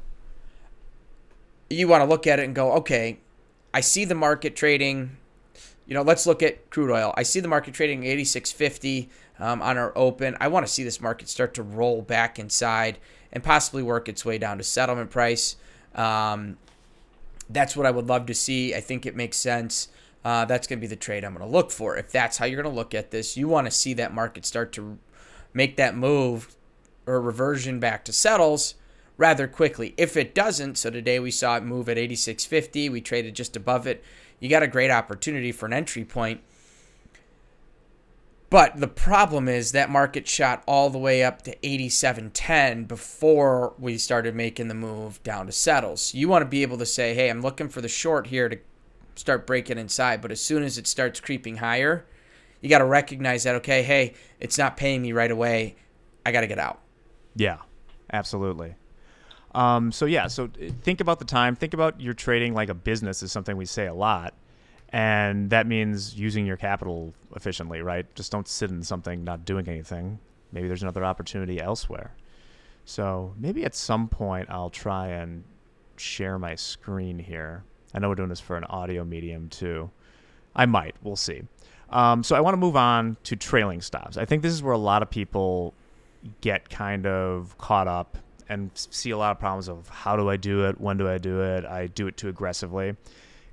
you 1.69 1.87
want 1.89 2.01
to 2.01 2.07
look 2.09 2.27
at 2.27 2.41
it 2.41 2.45
and 2.45 2.55
go, 2.55 2.73
okay, 2.73 3.19
I 3.75 3.83
see 3.83 4.07
the 4.07 4.15
market 4.15 4.57
trading. 4.57 5.19
You 5.85 5.93
know, 5.93 6.03
let's 6.03 6.27
look 6.27 6.43
at 6.43 6.71
crude 6.71 6.91
oil. 6.91 7.13
I 7.19 7.23
see 7.23 7.41
the 7.41 7.49
market 7.49 7.75
trading 7.75 8.05
86.50 8.05 9.11
um, 9.41 9.61
on 9.61 9.77
our 9.77 9.93
open. 9.95 10.39
I 10.41 10.49
want 10.49 10.67
to 10.67 10.73
see 10.73 10.85
this 10.85 11.03
market 11.03 11.29
start 11.29 11.53
to 11.55 11.63
roll 11.63 12.01
back 12.01 12.39
inside 12.39 12.97
and 13.31 13.45
possibly 13.45 13.83
work 13.83 14.09
its 14.09 14.25
way 14.25 14.39
down 14.39 14.57
to 14.57 14.65
settlement 14.65 15.11
price. 15.11 15.57
Um, 15.95 16.57
that's 17.51 17.77
what 17.77 17.85
I 17.85 17.91
would 17.91 18.09
love 18.09 18.25
to 18.27 18.35
see. 18.35 18.75
I 18.75 18.81
think 18.81 19.05
it 19.05 19.15
makes 19.15 19.37
sense. 19.37 19.89
Uh, 20.25 20.45
that's 20.45 20.67
going 20.67 20.79
to 20.79 20.81
be 20.81 20.87
the 20.87 20.97
trade 20.97 21.25
I'm 21.25 21.35
going 21.35 21.47
to 21.47 21.53
look 21.53 21.71
for. 21.71 21.97
If 21.97 22.13
that's 22.13 22.39
how 22.39 22.47
you're 22.47 22.63
going 22.63 22.73
to 22.73 22.79
look 22.79 22.95
at 22.95 23.11
this, 23.11 23.37
you 23.37 23.49
want 23.49 23.67
to 23.67 23.71
see 23.71 23.95
that 23.95 24.15
market 24.15 24.47
start 24.47 24.73
to 24.75 24.99
make 25.53 25.77
that 25.77 25.97
move 25.97 26.55
or 27.07 27.21
reversion 27.21 27.81
back 27.81 28.05
to 28.05 28.13
settles 28.13 28.75
rather 29.17 29.49
quickly. 29.49 29.95
If 29.97 30.17
it 30.17 30.35
doesn't, 30.35 30.79
so 30.79 30.91
today 30.91 31.19
we 31.19 31.31
saw 31.31 31.57
it 31.57 31.65
move 31.65 31.89
at 31.89 31.97
86.50, 31.97 32.91
we 32.91 33.01
traded 33.01 33.35
just 33.35 33.57
above 33.57 33.87
it. 33.87 34.03
You 34.41 34.49
got 34.49 34.63
a 34.63 34.69
great 34.69 34.91
opportunity 34.91 35.53
for 35.53 35.67
an 35.67 35.73
entry 35.73 36.05
point. 36.05 36.41
But 38.51 38.81
the 38.81 38.89
problem 38.89 39.49
is 39.49 39.73
that 39.73 39.89
market 39.89 40.29
shot 40.29 40.63
all 40.67 40.91
the 40.91 40.99
way 40.99 41.25
up 41.25 41.41
to 41.43 41.57
87.10 41.57 42.87
before 42.87 43.73
we 43.79 43.97
started 43.97 44.35
making 44.35 44.69
the 44.69 44.75
move 44.75 45.23
down 45.23 45.47
to 45.47 45.53
settles. 45.53 46.13
You 46.13 46.29
want 46.29 46.43
to 46.43 46.49
be 46.49 46.61
able 46.61 46.77
to 46.77 46.85
say, 46.85 47.15
"Hey, 47.15 47.31
I'm 47.31 47.41
looking 47.41 47.71
for 47.71 47.81
the 47.81 47.89
short 47.89 48.27
here 48.27 48.51
to 48.51 48.59
start 49.15 49.47
breaking 49.47 49.79
inside." 49.79 50.21
But 50.21 50.33
as 50.33 50.41
soon 50.41 50.63
as 50.63 50.79
it 50.79 50.87
starts 50.87 51.21
creeping 51.21 51.57
higher, 51.57 52.07
you 52.61 52.69
got 52.69 52.79
to 52.79 52.85
recognize 52.85 53.45
that 53.45 53.55
okay, 53.57 53.83
hey, 53.83 54.15
it's 54.41 54.59
not 54.59 54.77
paying 54.77 55.03
me 55.03 55.13
right 55.13 55.31
away. 55.31 55.77
I 56.25 56.33
got 56.33 56.43
to 56.43 56.47
get 56.47 56.59
out. 56.59 56.81
Yeah. 57.35 57.59
Absolutely. 58.13 58.75
Um, 59.55 59.93
so 59.93 60.07
yeah, 60.07 60.29
so 60.29 60.45
uh, 60.45 60.71
think 60.83 61.01
about 61.01 61.19
the 61.19 61.25
time. 61.25 61.57
Think 61.57 61.75
about 61.75 62.01
your 62.01 62.15
trading 62.15 62.55
like 62.55 62.69
a 62.69 62.75
business 62.75 63.23
is 63.23 63.33
something 63.33 63.57
we 63.57 63.67
say 63.67 63.87
a 63.87 63.95
lot, 63.95 64.35
and 64.91 65.51
that 65.51 65.67
means 65.67 66.15
using 66.15 66.47
your 66.47 66.57
capital 66.57 67.13
efficiently, 67.35 67.81
right? 67.81 68.13
Just 68.15 68.33
don't 68.33 68.49
sit 68.49 68.71
in 68.71 68.83
something 68.83 69.25
not 69.25 69.45
doing 69.45 69.69
anything. 69.69 70.19
Maybe 70.53 70.69
there's 70.69 70.83
another 70.83 71.05
opportunity 71.05 71.61
elsewhere. 71.61 72.15
So 72.85 73.35
maybe 73.39 73.65
at 73.65 73.75
some 73.75 74.09
point 74.09 74.49
I'll 74.51 74.71
try 74.71 75.09
and 75.09 75.45
share 75.97 76.39
my 76.39 76.55
screen 76.55 77.19
here. 77.19 77.65
I 77.95 77.99
know 77.99 78.09
we're 78.09 78.15
doing 78.15 78.29
this 78.29 78.41
for 78.41 78.57
an 78.57 78.65
audio 78.65 79.05
medium 79.05 79.49
too. 79.49 79.91
I 80.55 80.67
might. 80.67 80.95
We'll 81.03 81.17
see. 81.17 81.43
Um, 81.91 82.23
so 82.23 82.35
I 82.35 82.41
want 82.41 82.55
to 82.55 82.59
move 82.59 82.77
on 82.77 83.17
to 83.25 83.37
trailing 83.37 83.83
stops. 83.83 84.17
I 84.17 84.25
think 84.25 84.43
this 84.43 84.53
is 84.53 84.63
where 84.63 84.73
a 84.73 84.79
lot 84.79 85.03
of 85.03 85.11
people 85.11 85.75
get 86.41 86.71
kind 86.71 87.07
of 87.07 87.57
caught 87.59 87.89
up 87.89 88.17
and 88.49 88.71
see 88.75 89.11
a 89.11 89.19
lot 89.19 89.31
of 89.31 89.39
problems 89.39 89.69
of 89.69 89.89
how 89.89 90.17
do 90.17 90.29
I 90.29 90.37
do 90.37 90.67
it, 90.67 90.81
when 90.81 90.97
do 90.97 91.09
I 91.09 91.19
do 91.19 91.43
it, 91.43 91.65
I 91.65 91.87
do 91.89 92.07
it 92.07 92.17
too 92.17 92.29
aggressively. 92.29 92.97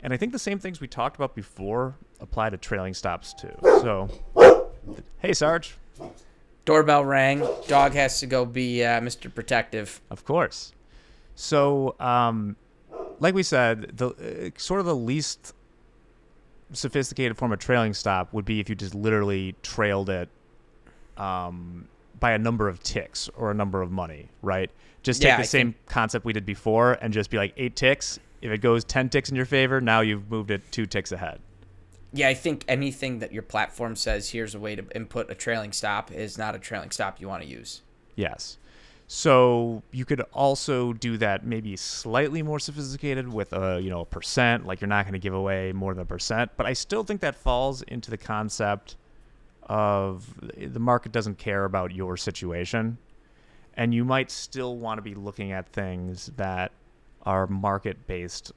And 0.02 0.14
I 0.14 0.18
think 0.18 0.32
the 0.32 0.40
same 0.40 0.60
things 0.60 0.80
we 0.80 0.88
talked 0.88 1.18
about 1.18 1.36
before 1.36 1.96
apply 2.22 2.50
to 2.50 2.58
trailing 2.58 2.94
stops 2.94 3.34
too. 3.34 3.54
So, 3.64 4.10
hey, 5.20 5.34
Sarge. 5.34 5.78
Doorbell 6.66 7.04
rang. 7.04 7.48
Dog 7.68 7.94
has 7.94 8.20
to 8.20 8.28
go 8.28 8.46
be 8.46 8.84
uh, 8.84 9.02
Mr. 9.02 9.34
Protective. 9.34 10.02
Of 10.10 10.24
course. 10.24 10.74
So, 11.36 11.96
um, 12.00 12.56
like 13.20 13.36
we 13.36 13.44
said, 13.44 13.98
the 13.98 14.10
uh, 14.10 14.60
sort 14.60 14.80
of 14.80 14.86
the 14.86 14.96
least 14.96 15.54
sophisticated 16.74 17.38
form 17.38 17.52
of 17.52 17.60
trailing 17.60 17.94
stop 17.94 18.34
would 18.34 18.46
be 18.46 18.60
if 18.60 18.70
you 18.70 18.76
just 18.76 18.96
literally 18.96 19.56
trailed 19.64 20.10
it 20.10 20.30
um, 21.18 21.88
by 22.20 22.32
a 22.32 22.38
number 22.38 22.68
of 22.68 22.82
ticks 22.84 23.30
or 23.36 23.52
a 23.52 23.54
number 23.54 23.82
of 23.82 23.92
money, 23.92 24.30
right? 24.42 24.70
Just 25.04 25.22
take 25.22 25.30
yeah, 25.30 25.38
the 25.38 25.44
I 25.44 25.46
same 25.46 25.74
think... 25.74 25.86
concept 25.88 26.26
we 26.26 26.34
did 26.34 26.46
before 26.46 26.94
and 27.02 27.14
just 27.14 27.30
be 27.30 27.38
like 27.38 27.54
eight 27.58 27.76
ticks. 27.76 28.20
If 28.42 28.52
it 28.52 28.60
goes 28.60 28.84
10 28.84 29.10
ticks 29.10 29.30
in 29.30 29.36
your 29.36 29.46
favor, 29.46 29.82
now 29.82 30.02
you've 30.02 30.30
moved 30.30 30.52
it 30.52 30.62
two 30.72 30.86
ticks 30.86 31.12
ahead. 31.12 31.40
Yeah, 32.12 32.28
I 32.28 32.34
think 32.34 32.66
anything 32.68 33.20
that 33.20 33.32
your 33.32 33.44
platform 33.44 33.96
says 33.96 34.30
here's 34.30 34.56
a 34.56 34.60
way 34.60 34.76
to 34.76 34.86
input 34.96 35.30
a 35.30 35.36
trailing 35.36 35.72
stop 35.72 36.12
is 36.12 36.38
not 36.38 36.56
a 36.56 36.60
trailing 36.60 36.92
stop 36.92 37.22
you 37.22 37.28
want 37.28 37.44
to 37.44 37.48
use. 37.48 37.82
Yes. 38.16 38.58
So 39.12 39.82
you 39.92 40.06
could 40.06 40.22
also 40.34 40.94
do 40.94 41.18
that 41.18 41.44
maybe 41.44 41.76
slightly 41.76 42.44
more 42.44 42.60
sophisticated 42.60 43.28
with 43.34 43.54
a 43.54 43.80
you 43.82 43.90
know 43.90 44.02
a 44.02 44.06
percent, 44.06 44.68
like 44.68 44.82
you're 44.82 44.88
not 44.88 45.06
going 45.06 45.14
to 45.14 45.20
give 45.20 45.34
away 45.34 45.72
more 45.74 45.96
than 45.96 46.04
a 46.04 46.06
percent. 46.06 46.52
But 46.56 46.68
I 46.68 46.74
still 46.74 47.04
think 47.04 47.22
that 47.22 47.36
falls 47.36 47.82
into 47.82 48.12
the 48.12 48.18
concept 48.18 48.98
of 49.64 50.28
the 50.56 50.80
market 50.80 51.12
doesn't 51.12 51.40
care 51.40 51.66
about 51.66 51.92
your 51.92 52.18
situation 52.18 52.98
and 53.76 53.94
you 53.94 54.04
might 54.04 54.30
still 54.30 54.76
want 54.76 54.98
to 54.98 55.02
be 55.02 55.16
looking 55.16 55.52
at 55.52 55.68
things 55.70 56.32
that 56.38 56.72
are 57.24 57.48
market 57.48 58.08
based 58.08 58.52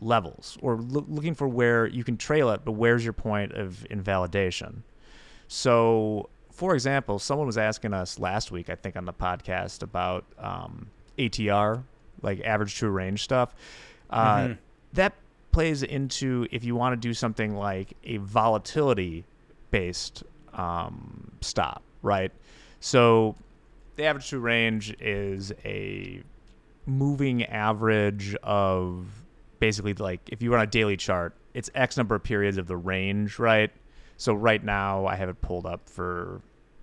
levels 0.00 0.58
or 0.60 0.76
lo- 0.76 1.06
looking 1.08 1.34
for 1.34 1.48
where 1.48 1.86
you 1.86 2.02
can 2.02 2.16
trail 2.16 2.50
it 2.50 2.60
but 2.64 2.72
where's 2.72 3.04
your 3.04 3.12
point 3.12 3.52
of 3.52 3.86
invalidation 3.90 4.82
so 5.46 6.28
for 6.60 6.74
example 6.74 7.18
someone 7.18 7.46
was 7.46 7.56
asking 7.56 7.94
us 7.94 8.18
last 8.18 8.50
week 8.50 8.68
i 8.68 8.74
think 8.74 8.94
on 8.94 9.06
the 9.06 9.12
podcast 9.12 9.82
about 9.82 10.24
um, 10.38 10.86
atr 11.18 11.82
like 12.22 12.40
average 12.42 12.74
true 12.74 12.90
range 12.90 13.24
stuff 13.24 13.54
uh, 14.10 14.36
mm-hmm. 14.36 14.52
that 14.92 15.14
plays 15.52 15.82
into 15.82 16.46
if 16.50 16.64
you 16.64 16.76
want 16.76 16.92
to 16.92 17.08
do 17.08 17.14
something 17.14 17.56
like 17.56 17.96
a 18.04 18.18
volatility 18.18 19.24
based 19.70 20.22
um, 20.52 21.30
stop, 21.40 21.82
right? 22.02 22.32
So 22.80 23.36
the 23.96 24.04
average 24.04 24.28
true 24.28 24.40
range 24.40 24.94
is 25.00 25.52
a 25.64 26.22
moving 26.86 27.44
average 27.44 28.34
of 28.42 29.06
basically 29.58 29.94
like 29.94 30.20
if 30.28 30.42
you 30.42 30.52
run 30.52 30.62
a 30.62 30.66
daily 30.66 30.96
chart, 30.96 31.34
it's 31.54 31.70
X 31.74 31.96
number 31.96 32.14
of 32.14 32.22
periods 32.22 32.58
of 32.58 32.66
the 32.66 32.76
range, 32.76 33.38
right? 33.38 33.70
So 34.16 34.34
right 34.34 34.62
now 34.62 35.06
I 35.06 35.16
have 35.16 35.28
it 35.28 35.40
pulled 35.40 35.66
up 35.66 35.88
for 35.88 36.40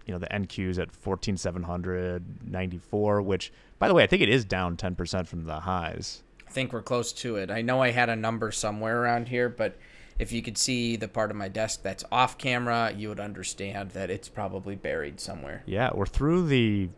you 0.07 0.13
know 0.13 0.19
the 0.19 0.27
NQs 0.27 0.79
at 0.79 0.89
14,794, 0.91 3.21
which 3.21 3.53
by 3.77 3.87
the 3.87 3.93
way 3.93 4.01
I 4.03 4.07
think 4.07 4.23
it 4.23 4.29
is 4.29 4.43
down 4.45 4.77
10% 4.77 5.27
from 5.27 5.43
the 5.43 5.59
highs. 5.59 6.23
I 6.47 6.51
think 6.51 6.73
we're 6.73 6.81
close 6.81 7.13
to 7.13 7.35
it. 7.35 7.51
I 7.51 7.61
know 7.61 7.83
I 7.83 7.91
had 7.91 8.09
a 8.09 8.15
number 8.15 8.51
somewhere 8.51 9.03
around 9.03 9.27
here, 9.27 9.49
but 9.49 9.77
if 10.17 10.31
you 10.31 10.41
could 10.41 10.57
see 10.57 10.95
the 10.95 11.09
part 11.09 11.29
of 11.29 11.37
my 11.37 11.49
desk 11.49 11.83
that's 11.83 12.03
off 12.11 12.37
camera, 12.37 12.93
you 12.95 13.09
would 13.09 13.19
understand 13.19 13.91
that 13.91 14.09
it's 14.09 14.29
probably 14.29 14.75
buried 14.75 15.19
somewhere. 15.19 15.63
Yeah, 15.65 15.89
we're 15.93 16.05
through 16.05 16.47
the. 16.47 16.89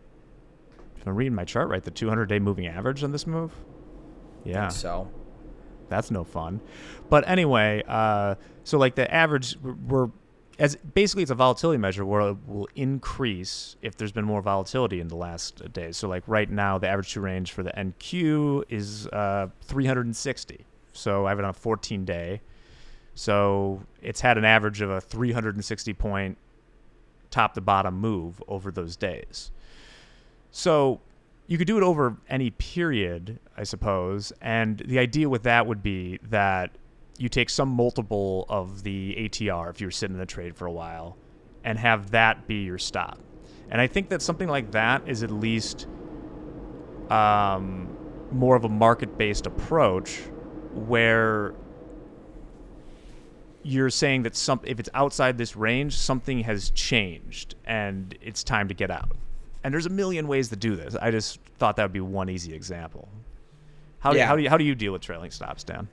If 0.96 1.08
I'm 1.08 1.16
reading 1.16 1.34
my 1.34 1.46
chart 1.46 1.68
right, 1.70 1.84
the 1.84 1.90
200 1.92 2.28
day 2.28 2.38
moving 2.40 2.68
average 2.68 3.04
on 3.04 3.12
this 3.12 3.26
move. 3.26 3.56
Yeah. 4.44 4.68
So 4.68 5.10
that's 5.90 6.12
no 6.12 6.24
fun. 6.24 6.62
But 7.10 7.28
anyway, 7.28 7.82
uh, 7.88 8.36
so 8.64 8.78
like 8.78 8.94
the 8.96 9.12
average, 9.14 9.58
we're 9.62 10.10
as 10.60 10.76
basically 10.76 11.24
it's 11.24 11.32
a 11.32 11.36
volatility 11.36 11.78
measure 11.78 12.06
where 12.06 12.22
it 12.22 12.38
will 12.46 12.68
increase 12.76 13.78
if 13.82 13.96
there's 13.96 14.12
been 14.12 14.26
more 14.26 14.42
volatility 14.42 15.00
in 15.00 15.08
the 15.08 15.16
last 15.16 15.72
days. 15.72 15.96
So 15.96 16.10
like 16.10 16.24
right 16.28 16.50
now, 16.50 16.78
the 16.78 16.88
average 16.90 17.14
true 17.14 17.24
range 17.24 17.54
for 17.54 17.64
the 17.64 17.72
NQ 17.72 18.66
is 18.68 19.08
uh, 19.08 19.48
360. 19.62 20.66
So 20.92 21.26
I 21.26 21.30
have 21.30 21.40
it 21.40 21.46
on 21.46 21.52
a 21.52 21.54
14 21.54 22.04
day. 22.04 22.42
So 23.16 23.82
it's 24.02 24.20
had 24.20 24.38
an 24.38 24.44
average 24.44 24.82
of 24.82 24.90
a 24.90 25.00
360 25.00 25.94
point 25.94 26.38
top 27.32 27.54
to 27.54 27.62
bottom 27.62 27.98
move 27.98 28.44
over 28.50 28.70
those 28.70 28.98
days. 28.98 29.52
So 30.52 31.00
you 31.48 31.58
could 31.58 31.68
do 31.68 31.78
it 31.78 31.84
over 31.84 32.18
any 32.28 32.50
period, 32.52 33.40
I 33.56 33.64
suppose. 33.64 34.34
And 34.42 34.80
the 34.80 35.00
idea 35.00 35.30
with 35.30 35.44
that 35.44 35.68
would 35.68 35.82
be 35.82 36.20
that 36.30 36.72
you 37.20 37.28
take 37.28 37.50
some 37.50 37.68
multiple 37.68 38.46
of 38.50 38.82
the 38.84 39.14
ATR 39.16 39.70
if 39.70 39.82
you're 39.82 39.92
sitting 39.92 40.16
in 40.16 40.20
the 40.20 40.26
trade 40.26 40.56
for 40.56 40.66
a 40.66 40.72
while 40.72 41.18
and 41.66 41.78
have 41.78 42.12
that 42.12 42.48
be 42.48 42.64
your 42.64 42.78
stop. 42.78 43.20
And 43.70 43.80
I 43.80 43.88
think 43.88 44.10
that 44.10 44.22
something 44.22 44.48
like 44.48 44.72
that 44.72 45.08
is 45.08 45.22
at 45.22 45.30
least 45.30 45.86
um, 47.10 47.96
more 48.32 48.56
of 48.56 48.64
a 48.64 48.70
market 48.70 49.18
based 49.18 49.46
approach 49.46 50.22
where 50.74 51.54
you're 53.64 53.90
saying 53.90 54.24
that 54.24 54.36
some 54.36 54.62
if 54.64 54.80
it's 54.80 54.90
outside 54.94 55.38
this 55.38 55.58
range, 55.58 55.98
something 55.98 56.40
has 56.40 56.70
changed 56.70 57.56
and 57.66 58.18
it's 58.22 58.44
time 58.44 58.70
to 58.70 58.74
get 58.74 58.90
out. 58.90 59.18
And 59.66 59.74
there's 59.74 59.86
a 59.86 59.92
million 59.92 60.28
ways 60.28 60.48
to 60.50 60.56
do 60.56 60.78
this. 60.78 60.96
I 60.96 61.12
just 61.12 61.40
thought 61.58 61.76
that 61.76 61.84
would 61.84 61.92
be 61.92 62.00
one 62.00 62.30
easy 62.30 62.54
example. 62.54 63.10
How 64.00 64.14
do, 64.14 64.18
yeah. 64.18 64.26
how 64.26 64.38
do 64.38 64.42
you 64.42 64.50
how 64.50 64.58
do 64.58 64.64
you 64.64 64.76
deal 64.76 64.94
with 64.94 65.02
trailing 65.02 65.32
stops, 65.32 65.66
Dan? 65.66 65.90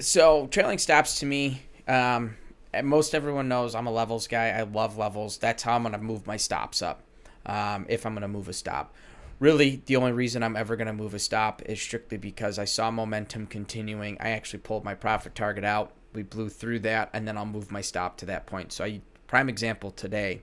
So 0.00 0.46
trailing 0.46 0.78
stops 0.78 1.18
to 1.20 1.26
me, 1.26 1.62
um, 1.88 2.36
most 2.84 3.14
everyone 3.14 3.48
knows 3.48 3.74
I'm 3.74 3.86
a 3.88 3.90
levels 3.90 4.28
guy. 4.28 4.50
I 4.50 4.62
love 4.62 4.96
levels. 4.96 5.38
That's 5.38 5.62
how 5.62 5.74
I'm 5.74 5.82
gonna 5.82 5.98
move 5.98 6.26
my 6.26 6.36
stops 6.36 6.82
up. 6.82 7.02
Um, 7.46 7.86
if 7.88 8.06
I'm 8.06 8.14
gonna 8.14 8.28
move 8.28 8.48
a 8.48 8.52
stop, 8.52 8.94
really 9.40 9.82
the 9.86 9.96
only 9.96 10.12
reason 10.12 10.42
I'm 10.42 10.56
ever 10.56 10.76
gonna 10.76 10.92
move 10.92 11.14
a 11.14 11.18
stop 11.18 11.62
is 11.62 11.80
strictly 11.80 12.16
because 12.16 12.58
I 12.58 12.64
saw 12.64 12.90
momentum 12.90 13.46
continuing. 13.46 14.16
I 14.20 14.30
actually 14.30 14.60
pulled 14.60 14.84
my 14.84 14.94
profit 14.94 15.34
target 15.34 15.64
out. 15.64 15.92
We 16.12 16.22
blew 16.22 16.48
through 16.48 16.80
that, 16.80 17.10
and 17.12 17.26
then 17.26 17.36
I'll 17.36 17.46
move 17.46 17.72
my 17.72 17.80
stop 17.80 18.16
to 18.18 18.26
that 18.26 18.46
point. 18.46 18.72
So 18.72 18.84
I 18.84 19.00
prime 19.26 19.48
example 19.48 19.90
today, 19.90 20.42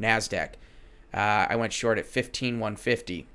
Nasdaq. 0.00 0.54
Uh, 1.14 1.46
I 1.48 1.56
went 1.56 1.72
short 1.72 1.98
at 1.98 2.06
15,150. 2.06 3.26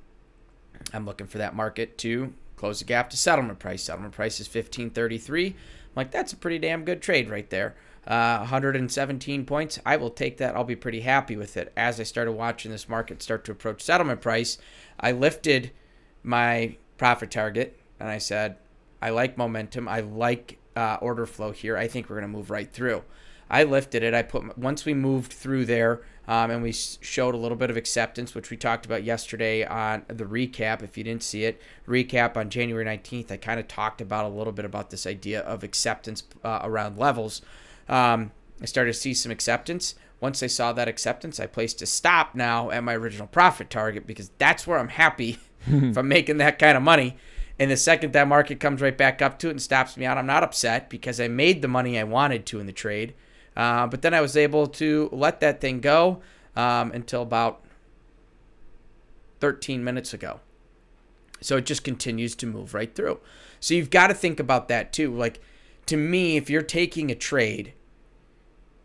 I'm 0.94 1.06
looking 1.06 1.28
for 1.28 1.40
that 1.40 1.56
market 1.56 1.98
to 2.00 2.34
close 2.58 2.80
the 2.80 2.86
gap 2.86 3.10
to 3.12 3.18
settlement 3.18 3.60
price. 3.60 3.84
Settlement 3.84 4.14
price 4.14 4.42
is 4.42 4.48
1533. 4.48 5.48
I'm 5.48 5.54
like, 5.96 6.12
that's 6.12 6.34
a 6.34 6.38
pretty 6.38 6.60
damn 6.60 6.84
good 6.84 7.02
trade 7.02 7.30
right 7.30 7.50
there. 7.50 7.76
Uh, 8.06 8.40
117 8.40 9.46
points. 9.46 9.80
I 9.86 9.98
will 9.98 10.10
take 10.10 10.38
that. 10.38 10.56
I'll 10.56 10.64
be 10.64 10.76
pretty 10.76 11.02
happy 11.02 11.36
with 11.36 11.56
it. 11.56 11.72
As 11.78 12.00
I 12.00 12.04
started 12.04 12.34
watching 12.34 12.72
this 12.72 12.90
market 12.90 13.22
start 13.22 13.46
to 13.46 13.52
approach 13.52 13.82
settlement 13.82 14.22
price, 14.22 14.58
I 15.00 15.12
lifted 15.12 15.72
my 16.24 16.78
profit 16.98 17.32
target 17.32 17.80
and 18.00 18.10
I 18.10 18.18
said, 18.18 18.58
I 19.02 19.12
like 19.12 19.38
momentum. 19.38 19.88
I 19.88 20.00
like 20.00 20.58
uh, 20.76 20.98
order 21.02 21.26
flow 21.26 21.52
here. 21.52 21.78
I 21.78 21.88
think 21.88 22.10
we're 22.10 22.20
going 22.20 22.32
to 22.32 22.38
move 22.38 22.50
right 22.50 22.72
through. 22.72 23.04
I 23.50 23.64
lifted 23.64 24.04
it. 24.04 24.14
I 24.14 24.24
put 24.24 24.58
once 24.58 24.86
we 24.86 24.94
moved 24.94 25.32
through 25.32 25.66
there, 25.66 26.02
um, 26.28 26.52
and 26.52 26.62
we 26.62 26.74
showed 26.74 27.34
a 27.34 27.38
little 27.38 27.58
bit 27.58 27.70
of 27.70 27.78
acceptance, 27.78 28.36
which 28.36 28.50
we 28.50 28.58
talked 28.58 28.86
about 28.86 29.04
yesterday 29.04 29.66
on 29.66 30.04
the 30.08 30.26
recap. 30.26 30.84
If 30.84 30.98
you 30.98 31.04
didn't 31.04 31.24
see 31.24 31.46
it, 31.46 31.62
recap 31.88 32.36
on 32.36 32.50
January 32.50 32.84
19th, 32.84 33.32
I 33.32 33.38
kind 33.38 33.60
of 33.60 33.68
talked 33.68 34.02
about 34.02 34.26
a 34.26 34.36
little 34.36 34.54
bit 34.54 34.66
about 34.66 34.90
this 34.90 35.08
idea 35.08 35.42
of 35.42 35.64
acceptance 35.64 36.24
uh, 36.44 36.60
around 36.64 36.98
levels. 36.98 37.42
Um, 37.88 38.32
I 38.62 38.66
started 38.66 38.94
to 38.94 39.00
see 39.00 39.14
some 39.14 39.32
acceptance. 39.32 39.96
Once 40.20 40.42
I 40.42 40.48
saw 40.48 40.74
that 40.74 40.88
acceptance, 40.88 41.40
I 41.40 41.46
placed 41.46 41.82
a 41.82 41.86
stop 41.86 42.36
now 42.36 42.72
at 42.72 42.84
my 42.84 42.96
original 42.96 43.28
profit 43.28 43.70
target 43.70 44.08
because 44.08 44.32
that's 44.38 44.66
where 44.66 44.80
I'm 44.80 44.90
happy 44.90 45.38
if 45.68 45.98
I'm 45.98 46.08
making 46.08 46.38
that 46.38 46.60
kind 46.60 46.76
of 46.76 46.84
money. 46.84 47.18
And 47.60 47.72
the 47.72 47.78
second 47.78 48.14
that 48.14 48.28
market 48.28 48.60
comes 48.60 48.82
right 48.82 48.98
back 48.98 49.22
up 49.22 49.40
to 49.40 49.48
it 49.48 49.52
and 49.52 49.62
stops 49.62 49.96
me 49.96 50.06
out, 50.06 50.18
I'm 50.18 50.28
not 50.28 50.44
upset 50.44 50.90
because 50.90 51.20
I 51.20 51.28
made 51.28 51.62
the 51.62 51.68
money 51.68 51.98
I 51.98 52.04
wanted 52.04 52.46
to 52.48 52.60
in 52.60 52.66
the 52.66 52.74
trade. 52.74 53.14
Uh, 53.58 53.88
but 53.88 54.04
then 54.04 54.14
I 54.14 54.22
was 54.22 54.38
able 54.38 54.68
to 54.68 55.10
let 55.12 55.40
that 55.40 55.60
thing 55.60 55.82
go 55.82 56.22
um, 56.56 56.92
until 56.92 57.24
about 57.24 57.64
13 59.40 59.84
minutes 59.84 60.14
ago. 60.14 60.40
So 61.42 61.58
it 61.58 61.66
just 61.66 61.84
continues 61.84 62.36
to 62.36 62.46
move 62.46 62.76
right 62.76 62.94
through. 62.94 63.20
So 63.60 63.74
you've 63.74 63.90
got 63.90 64.08
to 64.08 64.14
think 64.14 64.40
about 64.40 64.68
that 64.68 64.94
too. 64.94 65.12
Like 65.14 65.42
to 65.88 65.98
me, 65.98 66.38
if 66.38 66.52
you're 66.52 66.62
taking 66.62 67.10
a 67.10 67.16
trade, 67.16 67.74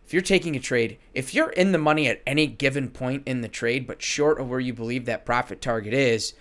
if 0.07 0.15
you're 0.15 0.23
taking 0.23 0.57
a 0.57 0.61
trade, 0.61 0.97
if 1.13 1.35
you're 1.35 1.51
in 1.51 1.73
the 1.73 1.79
money 1.79 2.09
at 2.09 2.23
any 2.27 2.47
given 2.47 2.89
point 2.89 3.25
in 3.27 3.43
the 3.43 3.49
trade, 3.49 3.87
but 3.87 4.01
short 4.01 4.41
of 4.41 4.49
where 4.49 4.61
you 4.61 4.73
believe 4.73 5.05
that 5.05 5.27
profit 5.27 5.61
target 5.61 5.93
is, 5.93 6.33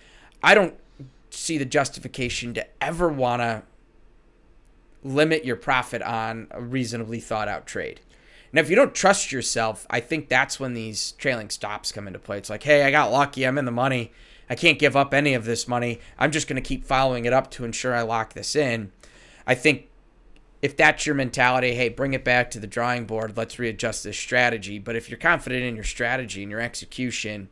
I 0.42 0.54
don't 0.54 0.74
see 1.28 1.58
the 1.58 1.66
justification 1.66 2.54
to 2.54 2.66
ever 2.82 3.08
want 3.08 3.42
to 3.42 3.62
limit 5.04 5.44
your 5.44 5.56
profit 5.56 6.00
on 6.00 6.46
a 6.50 6.62
reasonably 6.62 7.20
thought 7.20 7.48
out 7.48 7.66
trade. 7.66 8.00
Now, 8.52 8.60
if 8.60 8.68
you 8.68 8.76
don't 8.76 8.94
trust 8.94 9.32
yourself, 9.32 9.86
I 9.88 10.00
think 10.00 10.28
that's 10.28 10.60
when 10.60 10.74
these 10.74 11.12
trailing 11.12 11.48
stops 11.48 11.90
come 11.90 12.06
into 12.06 12.18
play. 12.18 12.38
It's 12.38 12.50
like, 12.50 12.62
hey, 12.62 12.84
I 12.84 12.90
got 12.90 13.10
lucky. 13.10 13.44
I'm 13.44 13.58
in 13.58 13.64
the 13.64 13.70
money. 13.70 14.12
I 14.50 14.54
can't 14.54 14.78
give 14.78 14.96
up 14.96 15.14
any 15.14 15.32
of 15.32 15.46
this 15.46 15.66
money. 15.66 16.00
I'm 16.18 16.30
just 16.30 16.48
going 16.48 16.62
to 16.62 16.68
keep 16.68 16.84
following 16.84 17.24
it 17.24 17.32
up 17.32 17.50
to 17.52 17.64
ensure 17.64 17.94
I 17.94 18.02
lock 18.02 18.34
this 18.34 18.54
in. 18.54 18.92
I 19.46 19.54
think 19.54 19.88
if 20.60 20.76
that's 20.76 21.06
your 21.06 21.14
mentality, 21.14 21.74
hey, 21.74 21.88
bring 21.88 22.12
it 22.12 22.24
back 22.24 22.50
to 22.50 22.60
the 22.60 22.66
drawing 22.66 23.06
board. 23.06 23.36
Let's 23.36 23.58
readjust 23.58 24.04
this 24.04 24.18
strategy. 24.18 24.78
But 24.78 24.96
if 24.96 25.08
you're 25.08 25.18
confident 25.18 25.64
in 25.64 25.74
your 25.74 25.84
strategy 25.84 26.42
and 26.42 26.50
your 26.50 26.60
execution, 26.60 27.48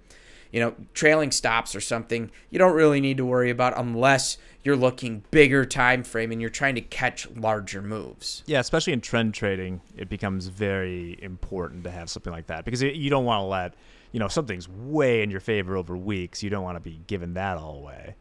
you 0.53 0.61
know, 0.61 0.75
trailing 0.93 1.31
stops 1.31 1.75
or 1.75 1.81
something, 1.81 2.31
you 2.51 2.59
don't 2.59 2.75
really 2.75 3.01
need 3.01 3.17
to 3.17 3.25
worry 3.25 3.51
about 3.51 3.79
unless 3.79 4.37
you're 4.63 4.77
looking 4.77 5.25
bigger 5.31 5.65
time 5.65 6.03
frame 6.03 6.33
and 6.33 6.41
you're 6.41 6.51
trying 6.51 6.75
to 6.75 6.81
catch 6.81 7.29
larger 7.31 7.81
moves. 7.81 8.43
Yeah, 8.47 8.61
especially 8.61 8.93
in 8.93 9.01
trend 9.01 9.35
trading, 9.35 9.81
it 9.97 10.09
becomes 10.09 10.49
very 10.49 11.19
important 11.23 11.85
to 11.85 11.91
have 11.91 12.11
something 12.11 12.33
like 12.33 12.47
that 12.49 12.65
because 12.65 12.83
you 12.83 13.11
don't 13.11 13.25
want 13.25 13.41
to 13.41 13.47
let, 13.47 13.75
you 14.13 14.21
know, 14.21 14.29
something's 14.29 14.69
way 14.69 15.23
in 15.23 15.31
your 15.31 15.41
favor 15.41 15.77
over 15.77 15.97
weeks, 15.97 16.43
you 16.43 16.51
don't 16.51 16.65
want 16.65 16.77
to 16.77 16.81
be 16.81 17.01
giving 17.07 17.35
that 17.35 17.57
all 17.57 17.77
away. 17.77 18.17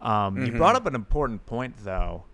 Um, 0.00 0.36
mm-hmm. 0.36 0.46
You 0.46 0.52
brought 0.52 0.76
up 0.76 0.86
an 0.86 0.94
important 0.94 1.44
point 1.46 1.74
though, 1.84 2.24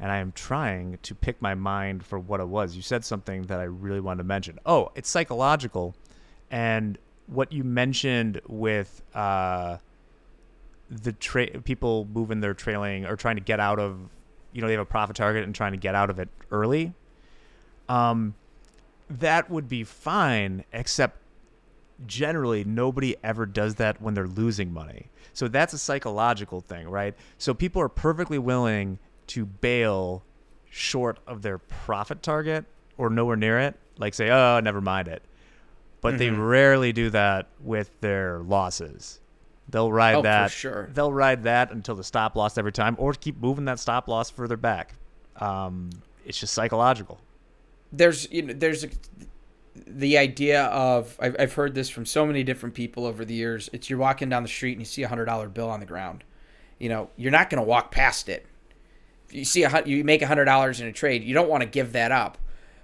and 0.00 0.10
I 0.10 0.18
am 0.18 0.32
trying 0.32 0.98
to 1.02 1.14
pick 1.14 1.40
my 1.40 1.54
mind 1.54 2.04
for 2.04 2.18
what 2.18 2.40
it 2.40 2.48
was. 2.48 2.74
You 2.74 2.82
said 2.82 3.04
something 3.04 3.42
that 3.42 3.60
I 3.60 3.64
really 3.64 4.00
wanted 4.00 4.18
to 4.18 4.24
mention. 4.24 4.58
Oh, 4.66 4.90
it's 4.94 5.08
psychological, 5.08 5.94
and 6.50 6.98
what 7.26 7.52
you 7.52 7.64
mentioned 7.64 8.40
with 8.46 9.02
uh, 9.14 9.78
the 10.90 11.12
tra- 11.12 11.60
people 11.62 12.06
moving 12.12 12.40
their 12.40 12.54
trailing 12.54 13.06
or 13.06 13.16
trying 13.16 13.36
to 13.36 13.42
get 13.42 13.60
out 13.60 13.78
of, 13.78 13.98
you 14.52 14.60
know, 14.60 14.66
they 14.66 14.74
have 14.74 14.82
a 14.82 14.86
profit 14.86 15.16
target 15.16 15.44
and 15.44 15.54
trying 15.54 15.72
to 15.72 15.78
get 15.78 15.94
out 15.94 16.10
of 16.10 16.18
it 16.18 16.28
early. 16.50 16.92
Um, 17.88 18.34
that 19.08 19.50
would 19.50 19.68
be 19.68 19.84
fine, 19.84 20.64
except 20.72 21.18
generally 22.06 22.64
nobody 22.64 23.16
ever 23.22 23.46
does 23.46 23.76
that 23.76 24.00
when 24.00 24.14
they're 24.14 24.26
losing 24.26 24.72
money. 24.72 25.10
So 25.32 25.48
that's 25.48 25.72
a 25.72 25.78
psychological 25.78 26.60
thing, 26.60 26.88
right? 26.88 27.14
So 27.38 27.54
people 27.54 27.82
are 27.82 27.88
perfectly 27.88 28.38
willing 28.38 28.98
to 29.28 29.44
bail 29.46 30.22
short 30.70 31.18
of 31.26 31.42
their 31.42 31.58
profit 31.58 32.22
target 32.22 32.64
or 32.96 33.10
nowhere 33.10 33.36
near 33.36 33.58
it, 33.58 33.76
like 33.98 34.14
say, 34.14 34.30
"Oh, 34.30 34.60
never 34.60 34.80
mind 34.80 35.08
it." 35.08 35.22
But 36.00 36.10
mm-hmm. 36.10 36.18
they 36.18 36.30
rarely 36.30 36.92
do 36.92 37.10
that 37.10 37.48
with 37.60 38.00
their 38.00 38.40
losses. 38.40 39.20
They'll 39.68 39.92
ride 39.92 40.16
oh, 40.16 40.22
that. 40.22 40.50
sure. 40.50 40.90
They'll 40.92 41.12
ride 41.12 41.44
that 41.44 41.72
until 41.72 41.94
the 41.94 42.04
stop 42.04 42.36
loss 42.36 42.58
every 42.58 42.72
time, 42.72 42.96
or 42.98 43.12
keep 43.14 43.40
moving 43.40 43.64
that 43.64 43.78
stop 43.78 44.08
loss 44.08 44.30
further 44.30 44.56
back. 44.56 44.94
Um, 45.36 45.90
it's 46.24 46.38
just 46.38 46.54
psychological. 46.54 47.18
There's 47.92 48.30
you 48.30 48.42
know 48.42 48.52
there's 48.52 48.84
a, 48.84 48.88
the 49.86 50.18
idea 50.18 50.64
of 50.64 51.16
I've, 51.20 51.36
I've 51.38 51.52
heard 51.54 51.74
this 51.74 51.88
from 51.88 52.06
so 52.06 52.26
many 52.26 52.42
different 52.42 52.74
people 52.74 53.06
over 53.06 53.24
the 53.24 53.34
years. 53.34 53.70
It's 53.72 53.88
you're 53.88 53.98
walking 53.98 54.28
down 54.28 54.42
the 54.42 54.48
street 54.48 54.72
and 54.72 54.80
you 54.80 54.86
see 54.86 55.02
a 55.02 55.08
hundred 55.08 55.26
dollar 55.26 55.48
bill 55.48 55.70
on 55.70 55.80
the 55.80 55.86
ground. 55.86 56.24
You 56.78 56.88
know 56.88 57.10
you're 57.16 57.32
not 57.32 57.50
going 57.50 57.62
to 57.62 57.68
walk 57.68 57.90
past 57.90 58.28
it. 58.28 58.46
If 59.28 59.34
you 59.34 59.44
see 59.44 59.64
a 59.64 59.82
you 59.86 60.04
make 60.04 60.22
a 60.22 60.26
hundred 60.26 60.44
dollars 60.44 60.80
in 60.80 60.86
a 60.86 60.92
trade, 60.92 61.24
you 61.24 61.34
don't 61.34 61.48
want 61.48 61.62
to 61.62 61.68
give 61.68 61.92
that 61.92 62.12
up. 62.12 62.38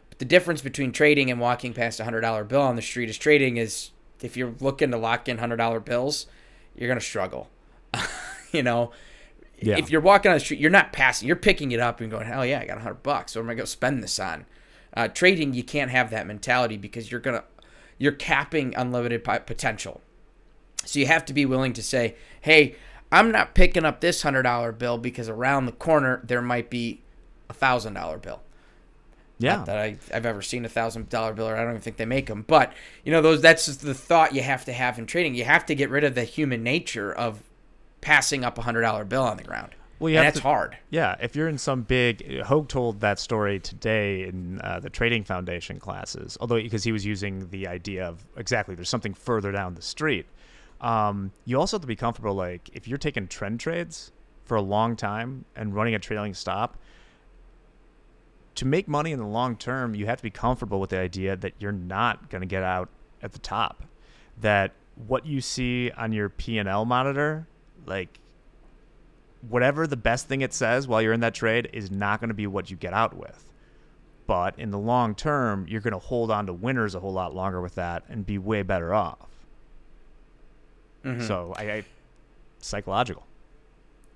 But 0.09 0.19
the 0.19 0.25
difference 0.25 0.63
between 0.63 0.93
trading 0.93 1.31
and 1.31 1.41
walking 1.41 1.75
past 1.75 2.01
a 2.01 2.05
hundred 2.05 2.23
dollar 2.23 2.45
bill 2.45 2.63
on 2.63 2.77
the 2.77 2.83
street 2.83 3.11
is 3.11 3.19
trading 3.19 3.59
is 3.59 3.91
if 4.23 4.37
you're 4.37 4.55
looking 4.61 4.91
to 4.91 4.97
lock 4.97 5.29
in 5.29 5.39
hundred 5.39 5.57
dollar 5.57 5.81
bills, 5.81 6.27
you're 6.77 6.89
gonna 6.89 7.01
struggle. 7.01 7.49
you 8.53 8.63
know, 8.63 8.93
Yeah. 9.61 9.77
if 9.79 9.91
you're 9.91 10.01
walking 10.01 10.31
on 10.31 10.37
the 10.37 10.41
street, 10.41 10.61
you're 10.61 10.71
not 10.71 10.93
passing, 10.93 11.27
you're 11.29 11.37
picking 11.37 11.73
it 11.73 11.81
up 11.81 12.01
and 12.01 12.11
going, 12.11 12.27
hell 12.27 12.45
yeah, 12.47 12.61
I 12.61 12.67
got 12.67 12.79
a 12.79 12.81
hundred 12.81 13.03
bucks. 13.03 13.35
What 13.37 13.43
am 13.43 13.51
I 13.51 13.55
gonna 13.55 13.67
spend 13.67 14.03
this 14.03 14.19
on? 14.19 14.47
Uh, 14.95 15.09
trading, 15.09 15.55
you 15.55 15.63
can't 15.63 15.91
have 15.91 16.11
that 16.11 16.27
mentality 16.27 16.77
because 16.77 17.11
you're 17.11 17.21
gonna 17.21 17.45
you're 17.99 18.13
capping 18.13 18.75
unlimited 18.77 19.23
po- 19.25 19.41
potential. 19.41 20.01
So 20.85 20.99
you 20.99 21.07
have 21.07 21.25
to 21.27 21.35
be 21.35 21.45
willing 21.45 21.75
to 21.75 21.83
say, 21.83 22.17
hey, 22.41 22.75
I'm 23.13 23.31
not 23.31 23.55
picking 23.55 23.85
up 23.85 24.01
this 24.01 24.23
hundred 24.23 24.43
dollar 24.45 24.73
bill 24.73 24.97
because 24.99 25.29
around 25.29 25.67
the 25.67 25.73
corner 25.73 26.21
there 26.25 26.41
might 26.43 26.71
be 26.71 27.03
a 27.49 27.53
thousand 27.53 27.95
dollar 27.95 28.19
bill. 28.19 28.41
Yeah. 29.41 29.65
That 29.65 29.79
I, 29.79 29.97
I've 30.13 30.27
ever 30.27 30.43
seen 30.43 30.65
a 30.65 30.69
thousand 30.69 31.09
dollar 31.09 31.33
bill, 31.33 31.49
or 31.49 31.57
I 31.57 31.61
don't 31.61 31.71
even 31.71 31.81
think 31.81 31.97
they 31.97 32.05
make 32.05 32.27
them. 32.27 32.45
But 32.47 32.73
you 33.05 33.13
know, 33.13 33.23
those 33.23 33.41
that's 33.41 33.67
just 33.67 33.81
the 33.83 33.95
thought 33.95 34.35
you 34.35 34.43
have 34.43 34.65
to 34.67 34.73
have 34.73 34.99
in 34.99 35.07
trading. 35.07 35.35
You 35.35 35.45
have 35.45 35.67
to 35.67 35.75
get 35.75 35.91
rid 35.91 36.05
of 36.05 36.15
the 36.15 36.25
human 36.25 36.63
nature 36.63 37.13
of 37.13 37.43
passing 38.01 38.45
up 38.45 38.59
a 38.59 38.63
hundred 38.63 38.83
dollar 38.83 39.05
bill 39.05 39.23
on 39.25 39.37
the 39.37 39.45
ground. 39.45 39.75
Well, 39.99 40.11
yeah, 40.11 40.23
that's 40.23 40.39
to- 40.39 40.43
hard. 40.43 40.79
Yeah, 40.89 41.17
if 41.21 41.37
you're 41.37 41.49
in 41.49 41.59
some 41.59 41.83
big, 41.83 42.41
Hogue 42.43 42.69
told 42.69 43.01
that 43.01 43.19
story 43.19 43.61
today 43.61 44.25
in 44.25 44.61
uh, 44.63 44.81
the 44.81 44.89
Trading 44.89 45.25
Foundation 45.25 45.79
classes, 45.79 46.39
although 46.41 46.57
because 46.61 46.85
he 46.85 46.93
was 46.93 47.05
using 47.05 47.49
the 47.51 47.67
idea 47.67 48.07
of 48.07 48.25
exactly 48.37 48.75
there's 48.75 48.89
something 48.89 49.15
further 49.15 49.53
down 49.53 49.75
the 49.75 49.83
street. 49.83 50.27
Um, 50.81 51.33
you 51.45 51.59
also 51.59 51.77
have 51.77 51.83
to 51.83 51.87
be 51.87 51.97
comfortable, 51.97 52.35
like 52.35 52.71
if 52.73 52.89
you're 52.89 52.99
taking 52.99 53.29
trend 53.29 53.61
trades 53.61 54.13
for 54.45 54.57
a 54.57 54.63
long 54.63 54.97
time 54.97 55.45
and 55.55 55.75
running 55.75 55.95
a 55.95 55.99
trailing 55.99 56.35
stop. 56.35 56.79
To 58.61 58.67
make 58.67 58.87
money 58.87 59.13
in 59.13 59.19
the 59.19 59.27
long 59.27 59.57
term, 59.57 59.95
you 59.95 60.05
have 60.05 60.19
to 60.19 60.23
be 60.23 60.29
comfortable 60.29 60.81
with 60.81 60.91
the 60.91 60.99
idea 60.99 61.35
that 61.35 61.55
you're 61.59 61.73
not 61.73 62.29
going 62.29 62.43
to 62.43 62.47
get 62.47 62.63
out 62.63 62.91
at 63.23 63.33
the 63.33 63.39
top. 63.39 63.85
That 64.39 64.73
what 65.09 65.25
you 65.25 65.41
see 65.41 65.91
on 65.93 66.13
your 66.13 66.29
P 66.29 66.59
and 66.59 66.69
L 66.69 66.85
monitor, 66.85 67.47
like 67.87 68.21
whatever 69.49 69.87
the 69.87 69.97
best 69.97 70.29
thing 70.29 70.43
it 70.43 70.53
says 70.53 70.87
while 70.87 71.01
you're 71.01 71.15
in 71.15 71.21
that 71.21 71.33
trade 71.35 71.71
is 71.73 71.91
not 71.91 72.21
going 72.21 72.29
to 72.29 72.35
be 72.35 72.47
what 72.47 72.71
you 72.71 72.77
get 72.77 72.93
out 72.93 73.17
with. 73.17 73.51
But 74.27 74.59
in 74.59 74.71
the 74.71 74.79
long 74.79 75.15
term, 75.15 75.65
you're 75.67 75.81
going 75.81 75.95
to 75.95 75.99
hold 75.99 76.31
on 76.31 76.45
to 76.45 76.53
winners 76.53 76.95
a 76.95 77.01
whole 77.01 77.15
lot 77.15 77.35
longer 77.35 77.63
with 77.63 77.77
that 77.77 78.05
and 78.11 78.27
be 78.27 78.37
way 78.37 78.61
better 78.61 78.93
off. 78.93 79.27
Mm-hmm. 81.03 81.27
So 81.27 81.55
I, 81.57 81.63
I 81.63 81.85
psychological. 82.59 83.27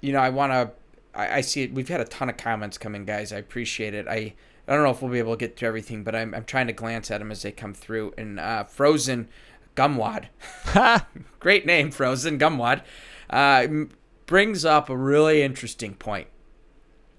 you 0.02 0.12
know, 0.12 0.20
I 0.20 0.28
want 0.28 0.52
to. 0.52 0.70
I, 1.14 1.36
I 1.36 1.40
see 1.40 1.62
it. 1.62 1.72
We've 1.72 1.88
had 1.88 2.00
a 2.00 2.04
ton 2.04 2.28
of 2.28 2.36
comments 2.36 2.78
coming, 2.78 3.04
guys. 3.04 3.32
I 3.32 3.36
appreciate 3.36 3.94
it. 3.94 4.06
I 4.08 4.34
I 4.66 4.74
don't 4.74 4.82
know 4.82 4.90
if 4.90 5.02
we'll 5.02 5.12
be 5.12 5.18
able 5.18 5.34
to 5.34 5.38
get 5.38 5.56
to 5.58 5.66
everything, 5.66 6.04
but 6.04 6.14
I'm 6.14 6.34
I'm 6.34 6.44
trying 6.44 6.66
to 6.68 6.72
glance 6.72 7.10
at 7.10 7.18
them 7.18 7.30
as 7.30 7.42
they 7.42 7.52
come 7.52 7.74
through. 7.74 8.14
And 8.16 8.40
uh, 8.40 8.64
Frozen 8.64 9.28
Gumwad, 9.76 10.26
great 11.40 11.66
name, 11.66 11.90
Frozen 11.90 12.38
Gumwad, 12.38 12.82
uh, 13.30 13.66
brings 14.26 14.64
up 14.64 14.88
a 14.88 14.96
really 14.96 15.42
interesting 15.42 15.94
point. 15.94 16.28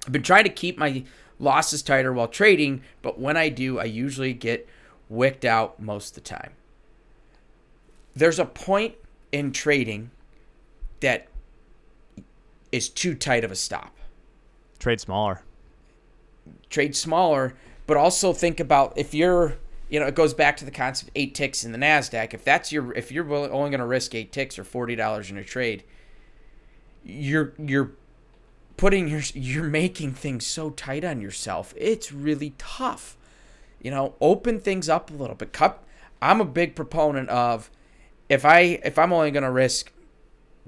I've 0.06 0.12
been 0.12 0.24
trying 0.24 0.44
to 0.46 0.50
keep 0.50 0.78
my 0.78 1.04
losses 1.40 1.82
tighter 1.82 2.14
while 2.14 2.28
trading, 2.28 2.82
but 3.02 3.20
when 3.20 3.38
I 3.38 3.50
do, 3.50 3.80
I 3.80 3.86
usually 3.86 4.34
get 4.34 4.68
wicked 5.10 5.46
out 5.46 5.82
most 5.82 6.10
of 6.10 6.24
the 6.24 6.30
time. 6.30 6.54
There's 8.16 8.40
a 8.40 8.46
point 8.46 8.96
in 9.32 9.52
trading 9.52 10.12
that 11.02 11.28
is 12.76 12.90
too 12.90 13.16
tight 13.16 13.46
of 13.46 13.52
a 13.52 13.56
stop. 13.56 13.96
Trade 14.80 15.00
smaller. 15.00 15.44
Trade 16.70 16.94
smaller, 16.94 17.56
but 17.88 17.96
also 17.96 18.34
think 18.34 18.60
about 18.60 18.98
if 18.98 19.14
you're, 19.14 19.56
you 19.88 19.98
know, 19.98 20.08
it 20.08 20.14
goes 20.14 20.34
back 20.34 20.58
to 20.58 20.66
the 20.66 20.72
concept 20.72 21.10
of 21.10 21.14
eight 21.16 21.34
ticks 21.34 21.64
in 21.64 21.72
the 21.72 21.78
Nasdaq. 21.78 22.34
If 22.34 22.44
that's 22.44 22.74
your, 22.74 22.92
if 22.94 23.14
you're 23.14 23.34
only 23.34 23.70
going 23.70 23.80
to 23.80 23.86
risk 23.86 24.14
eight 24.14 24.34
ticks 24.34 24.60
or 24.60 24.66
forty 24.66 24.94
dollars 24.94 25.32
in 25.32 25.38
a 25.38 25.44
trade, 25.44 25.86
you're 27.06 27.54
you're 27.58 27.94
putting 28.76 29.08
your 29.08 29.22
you're 29.34 29.64
making 29.64 30.14
things 30.14 30.46
so 30.46 30.70
tight 30.70 31.06
on 31.06 31.22
yourself. 31.22 31.74
It's 31.78 32.12
really 32.12 32.56
tough. 32.58 33.16
You 33.82 33.92
know, 33.92 34.16
open 34.20 34.60
things 34.60 34.90
up 34.90 35.10
a 35.10 35.14
little 35.14 35.36
bit. 35.36 35.54
Cut. 35.54 35.82
I'm 36.22 36.42
a 36.42 36.46
big 36.46 36.76
proponent 36.76 37.30
of 37.30 37.72
if 38.28 38.44
I 38.44 38.82
if 38.84 39.00
I'm 39.00 39.14
only 39.14 39.32
going 39.32 39.44
to 39.44 39.52
risk 39.52 39.94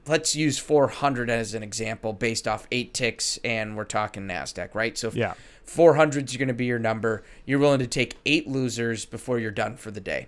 let's 0.08 0.36
use 0.36 0.58
400 0.58 1.30
as 1.30 1.54
an 1.54 1.64
example 1.64 2.14
based 2.14 2.48
off 2.48 2.68
eight 2.72 2.94
ticks 2.94 3.40
and 3.44 3.76
we're 3.76 3.84
talking 3.84 4.24
nasdaq 4.24 4.74
right? 4.74 4.98
So 4.98 5.10
if 5.10 5.16
Yeah. 5.16 5.34
400 5.64 6.30
is 6.30 6.38
going 6.38 6.48
to 6.48 6.54
be 6.54 6.66
your 6.66 6.80
number. 6.80 7.24
You're 7.46 7.60
willing 7.60 7.80
to 7.80 7.88
take 7.88 8.16
eight 8.26 8.48
losers 8.48 9.04
before 9.06 9.38
you're 9.38 9.52
done 9.52 9.76
for 9.76 9.92
the 9.92 10.00
day. 10.00 10.28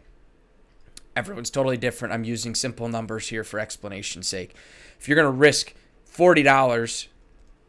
Everyone's 1.16 1.50
totally 1.50 1.78
different. 1.78 2.14
I'm 2.14 2.26
using 2.26 2.54
simple 2.56 2.90
numbers 2.90 3.30
here 3.30 3.46
for 3.46 3.58
explanation's 3.58 4.28
sake. 4.28 4.54
If 5.00 5.08
you're 5.08 5.16
going 5.16 5.32
to 5.32 5.38
risk 5.38 5.74
$40 6.14 7.08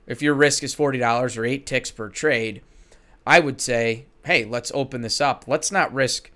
if 0.06 0.20
your 0.22 0.34
risk 0.34 0.64
is 0.64 0.74
$40 0.74 1.38
or 1.38 1.44
eight 1.44 1.66
ticks 1.66 1.90
per 1.92 2.08
trade 2.08 2.62
i 3.26 3.38
would 3.38 3.60
say 3.60 4.06
hey 4.24 4.44
let's 4.44 4.72
open 4.74 5.02
this 5.02 5.20
up. 5.20 5.44
Let's 5.46 5.70
not 5.70 5.92
risk 5.94 6.30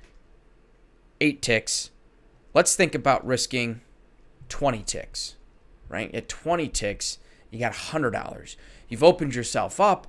eight 1.21 1.43
ticks. 1.43 1.91
Let's 2.53 2.77
think 2.77 2.95
about 2.95 3.27
risking 3.27 3.81
20 4.49 4.83
ticks 4.83 5.37
right? 5.89 6.15
At 6.15 6.29
20 6.29 6.69
ticks, 6.69 7.19
you 7.51 7.59
got 7.59 7.73
$100. 7.73 8.57
You've 8.89 9.05
opened 9.05 9.35
yourself 9.35 9.81
up. 9.81 10.07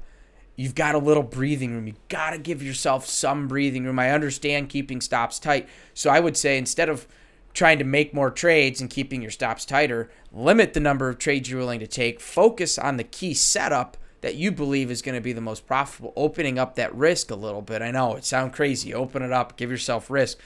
You've 0.56 0.76
got 0.76 0.96
a 0.96 1.00
little 1.00 1.24
breathing 1.24 1.74
room. 1.74 1.88
You 1.88 1.96
got 2.08 2.32
to 2.32 2.38
give 2.38 2.64
yourself 2.64 3.06
some 3.06 3.48
breathing 3.48 3.84
room. 3.84 4.00
I 4.00 4.12
understand 4.12 4.70
keeping 4.70 5.02
stops 5.02 5.38
tight. 5.38 5.68
So 5.94 6.10
I 6.10 6.20
would 6.20 6.38
say 6.38 6.58
instead 6.58 6.88
of 6.88 7.08
trying 7.54 7.78
to 7.80 7.86
make 7.86 8.14
more 8.14 8.32
trades 8.32 8.82
and 8.82 8.90
keeping 8.90 9.22
your 9.22 9.32
stops 9.32 9.66
tighter, 9.66 10.10
limit 10.32 10.74
the 10.74 10.80
number 10.80 11.10
of 11.10 11.18
trades 11.18 11.50
you're 11.50 11.60
willing 11.60 11.80
to 11.80 11.88
take. 11.88 12.20
Focus 12.20 12.78
on 12.78 12.98
the 12.98 13.04
key 13.04 13.34
setup 13.34 13.98
that 14.22 14.36
you 14.36 14.52
believe 14.52 14.90
is 14.90 15.02
going 15.02 15.16
to 15.16 15.22
be 15.22 15.34
the 15.34 15.42
most 15.42 15.68
profitable, 15.68 16.14
opening 16.16 16.58
up 16.58 16.76
that 16.76 16.94
risk 16.96 17.32
a 17.32 17.36
little 17.36 17.62
bit. 17.62 17.82
I 17.82 17.92
know 17.92 18.16
it 18.16 18.26
sounds 18.26 18.56
crazy. 18.56 18.94
Open 18.94 19.22
it 19.22 19.32
up, 19.32 19.56
give 19.56 19.70
yourself 19.70 20.10
risk 20.10 20.38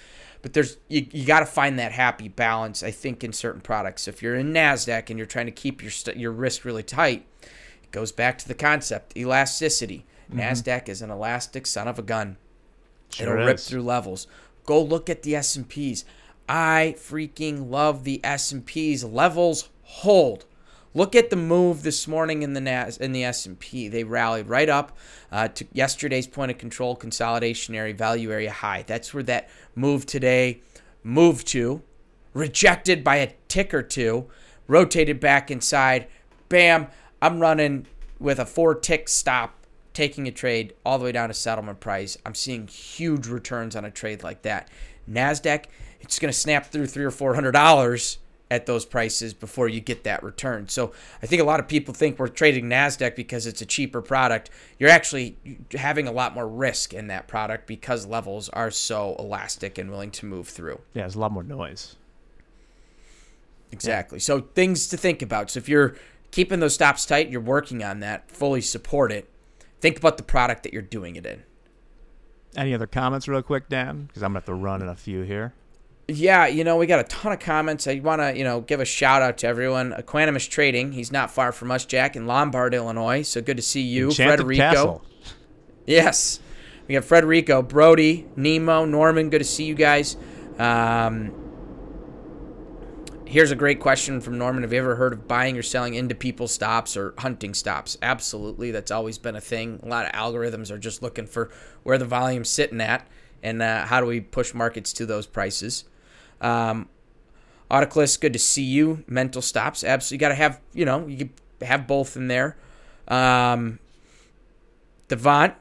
but 0.41 0.53
there's 0.53 0.77
you, 0.87 1.05
you 1.11 1.25
got 1.25 1.39
to 1.41 1.45
find 1.45 1.77
that 1.79 1.91
happy 1.91 2.27
balance 2.27 2.83
i 2.83 2.91
think 2.91 3.23
in 3.23 3.33
certain 3.33 3.61
products. 3.61 4.07
If 4.07 4.21
you're 4.21 4.35
in 4.35 4.53
nasdaq 4.53 5.09
and 5.09 5.17
you're 5.17 5.25
trying 5.25 5.47
to 5.47 5.51
keep 5.51 5.81
your 5.81 5.91
st- 5.91 6.17
your 6.17 6.31
risk 6.31 6.65
really 6.65 6.83
tight 6.83 7.25
it 7.41 7.91
goes 7.91 8.11
back 8.11 8.37
to 8.39 8.47
the 8.47 8.55
concept 8.55 9.15
elasticity. 9.17 10.05
Mm-hmm. 10.29 10.39
Nasdaq 10.41 10.89
is 10.89 11.01
an 11.01 11.09
elastic 11.09 11.65
son 11.65 11.87
of 11.87 11.97
a 11.97 12.03
gun. 12.03 12.37
Sure 13.09 13.33
it'll 13.33 13.45
rip 13.47 13.59
through 13.59 13.81
levels. 13.81 14.27
Go 14.65 14.81
look 14.81 15.09
at 15.09 15.23
the 15.23 15.35
s&ps 15.35 16.05
i 16.47 16.95
freaking 16.97 17.69
love 17.69 18.03
the 18.03 18.19
s&ps 18.23 19.03
levels 19.03 19.69
hold 19.83 20.45
Look 20.95 21.15
at 21.15 21.29
the 21.29 21.35
move 21.35 21.83
this 21.83 22.07
morning 22.07 22.41
in 22.41 22.53
the 22.53 22.61
Nas 22.61 22.97
in 22.97 23.11
the 23.11 23.23
S&P. 23.23 23.89
They 23.89 24.03
rallied 24.03 24.47
right 24.47 24.69
up 24.69 24.97
uh, 25.31 25.47
to 25.49 25.67
yesterday's 25.71 26.25
point 26.25 26.49
of 26.49 26.57
control 26.57 26.95
consolidation 26.95 27.75
area 27.75 27.93
value 27.93 28.31
area 28.31 28.51
high. 28.51 28.83
That's 28.87 29.13
where 29.13 29.23
that 29.23 29.49
move 29.75 30.07
today 30.07 30.61
moved 31.03 31.47
to, 31.47 31.83
rejected 32.33 33.03
by 33.03 33.17
a 33.17 33.33
tick 33.47 33.73
or 33.73 33.83
two, 33.83 34.27
rotated 34.67 35.19
back 35.19 35.51
inside. 35.51 36.07
Bam! 36.49 36.87
I'm 37.21 37.39
running 37.39 37.85
with 38.19 38.39
a 38.39 38.45
four 38.45 38.73
tick 38.73 39.09
stop, 39.09 39.65
taking 39.93 40.27
a 40.27 40.31
trade 40.31 40.73
all 40.83 40.97
the 40.97 41.05
way 41.05 41.11
down 41.11 41.29
to 41.29 41.35
settlement 41.35 41.81
price. 41.81 42.17
I'm 42.25 42.35
seeing 42.35 42.65
huge 42.67 43.27
returns 43.27 43.75
on 43.75 43.85
a 43.85 43.91
trade 43.91 44.23
like 44.23 44.41
that. 44.41 44.69
Nasdaq, 45.09 45.65
it's 46.01 46.17
going 46.17 46.31
to 46.31 46.37
snap 46.37 46.67
through 46.67 46.87
three 46.87 47.05
or 47.05 47.11
four 47.11 47.35
hundred 47.35 47.51
dollars 47.51 48.17
at 48.51 48.65
those 48.65 48.85
prices 48.85 49.33
before 49.33 49.67
you 49.67 49.79
get 49.79 50.03
that 50.03 50.23
return. 50.23 50.67
So 50.67 50.91
I 51.21 51.27
think 51.27 51.41
a 51.41 51.45
lot 51.45 51.59
of 51.59 51.67
people 51.67 51.93
think 51.93 52.17
we're 52.17 52.27
trading 52.27 52.65
Nasdaq 52.65 53.15
because 53.15 53.45
it's 53.45 53.61
a 53.61 53.65
cheaper 53.65 54.01
product. 54.01 54.49
You're 54.79 54.89
actually 54.89 55.37
having 55.73 56.07
a 56.07 56.11
lot 56.11 56.33
more 56.33 56.47
risk 56.47 56.93
in 56.93 57.07
that 57.07 57.27
product 57.27 57.67
because 57.67 58.05
levels 58.07 58.49
are 58.49 58.71
so 58.71 59.15
elastic 59.19 59.77
and 59.77 59.91
willing 59.91 60.11
to 60.11 60.25
move 60.25 60.47
through. 60.47 60.81
Yeah, 60.93 61.03
there's 61.03 61.15
a 61.15 61.19
lot 61.19 61.31
more 61.31 61.43
noise. 61.43 61.95
Exactly. 63.71 64.19
So 64.19 64.41
things 64.41 64.87
to 64.87 64.97
think 64.97 65.21
about. 65.21 65.51
So 65.51 65.59
if 65.59 65.69
you're 65.69 65.95
keeping 66.31 66.59
those 66.59 66.73
stops 66.73 67.05
tight, 67.05 67.29
you're 67.29 67.41
working 67.41 67.83
on 67.83 67.99
that, 67.99 68.31
fully 68.31 68.61
support 68.61 69.11
it. 69.11 69.29
Think 69.79 69.97
about 69.97 70.17
the 70.17 70.23
product 70.23 70.63
that 70.63 70.73
you're 70.73 70.81
doing 70.81 71.15
it 71.15 71.25
in. 71.25 71.43
Any 72.57 72.73
other 72.73 72.87
comments, 72.87 73.27
real 73.27 73.43
quick, 73.43 73.69
Dan? 73.69 74.05
Because 74.05 74.23
I'm 74.23 74.29
gonna 74.29 74.39
have 74.39 74.45
to 74.45 74.55
run 74.55 74.81
in 74.81 74.87
a 74.87 74.95
few 74.95 75.21
here. 75.21 75.53
Yeah, 76.11 76.47
you 76.47 76.63
know, 76.63 76.75
we 76.75 76.87
got 76.87 76.99
a 76.99 77.03
ton 77.03 77.33
of 77.33 77.39
comments. 77.39 77.85
I 77.85 77.99
want 77.99 78.19
to, 78.19 78.35
you 78.35 78.43
know, 78.43 78.61
give 78.61 78.79
a 78.79 78.85
shout 78.85 79.21
out 79.21 79.37
to 79.39 79.47
everyone. 79.47 79.91
Equanimous 79.91 80.49
Trading, 80.49 80.91
he's 80.93 81.11
not 81.11 81.29
far 81.29 81.51
from 81.51 81.69
us, 81.69 81.85
Jack, 81.85 82.15
in 82.15 82.25
Lombard, 82.25 82.73
Illinois. 82.73 83.21
So 83.21 83.41
good 83.41 83.57
to 83.57 83.63
see 83.63 83.81
you. 83.81 84.07
Enchanted 84.07 84.45
Frederico. 84.45 84.57
Castle. 84.57 85.05
Yes. 85.85 86.39
We 86.87 86.95
got 86.95 87.03
Frederico, 87.03 87.67
Brody, 87.67 88.27
Nemo, 88.35 88.85
Norman. 88.85 89.29
Good 89.29 89.39
to 89.39 89.45
see 89.45 89.65
you 89.65 89.75
guys. 89.75 90.17
Um, 90.57 91.31
here's 93.27 93.51
a 93.51 93.55
great 93.55 93.79
question 93.79 94.19
from 94.19 94.39
Norman. 94.39 94.63
Have 94.63 94.73
you 94.73 94.79
ever 94.79 94.95
heard 94.95 95.13
of 95.13 95.27
buying 95.27 95.59
or 95.59 95.61
selling 95.61 95.93
into 95.93 96.15
people's 96.15 96.51
stops 96.51 96.97
or 96.97 97.13
hunting 97.19 97.53
stops? 97.53 97.99
Absolutely. 98.01 98.71
That's 98.71 98.89
always 98.89 99.19
been 99.19 99.35
a 99.35 99.41
thing. 99.41 99.79
A 99.83 99.87
lot 99.87 100.07
of 100.07 100.11
algorithms 100.13 100.71
are 100.71 100.79
just 100.79 101.03
looking 101.03 101.27
for 101.27 101.51
where 101.83 101.99
the 101.99 102.05
volume's 102.05 102.49
sitting 102.49 102.81
at. 102.81 103.07
and 103.43 103.61
uh, 103.61 103.85
how 103.85 104.01
do 104.01 104.07
we 104.07 104.19
push 104.21 104.53
markets 104.55 104.91
to 104.93 105.05
those 105.05 105.27
prices. 105.27 105.85
Um, 106.41 106.87
Autoclist, 107.69 108.19
good 108.19 108.33
to 108.33 108.39
see 108.39 108.63
you. 108.63 109.03
Mental 109.07 109.41
stops, 109.41 109.83
absolutely 109.83 110.19
got 110.19 110.29
to 110.29 110.35
have 110.35 110.59
you 110.73 110.85
know 110.85 111.05
you 111.07 111.29
have 111.61 111.87
both 111.87 112.15
in 112.15 112.27
there. 112.27 112.57
Um, 113.07 113.79
Devont, 115.07 115.55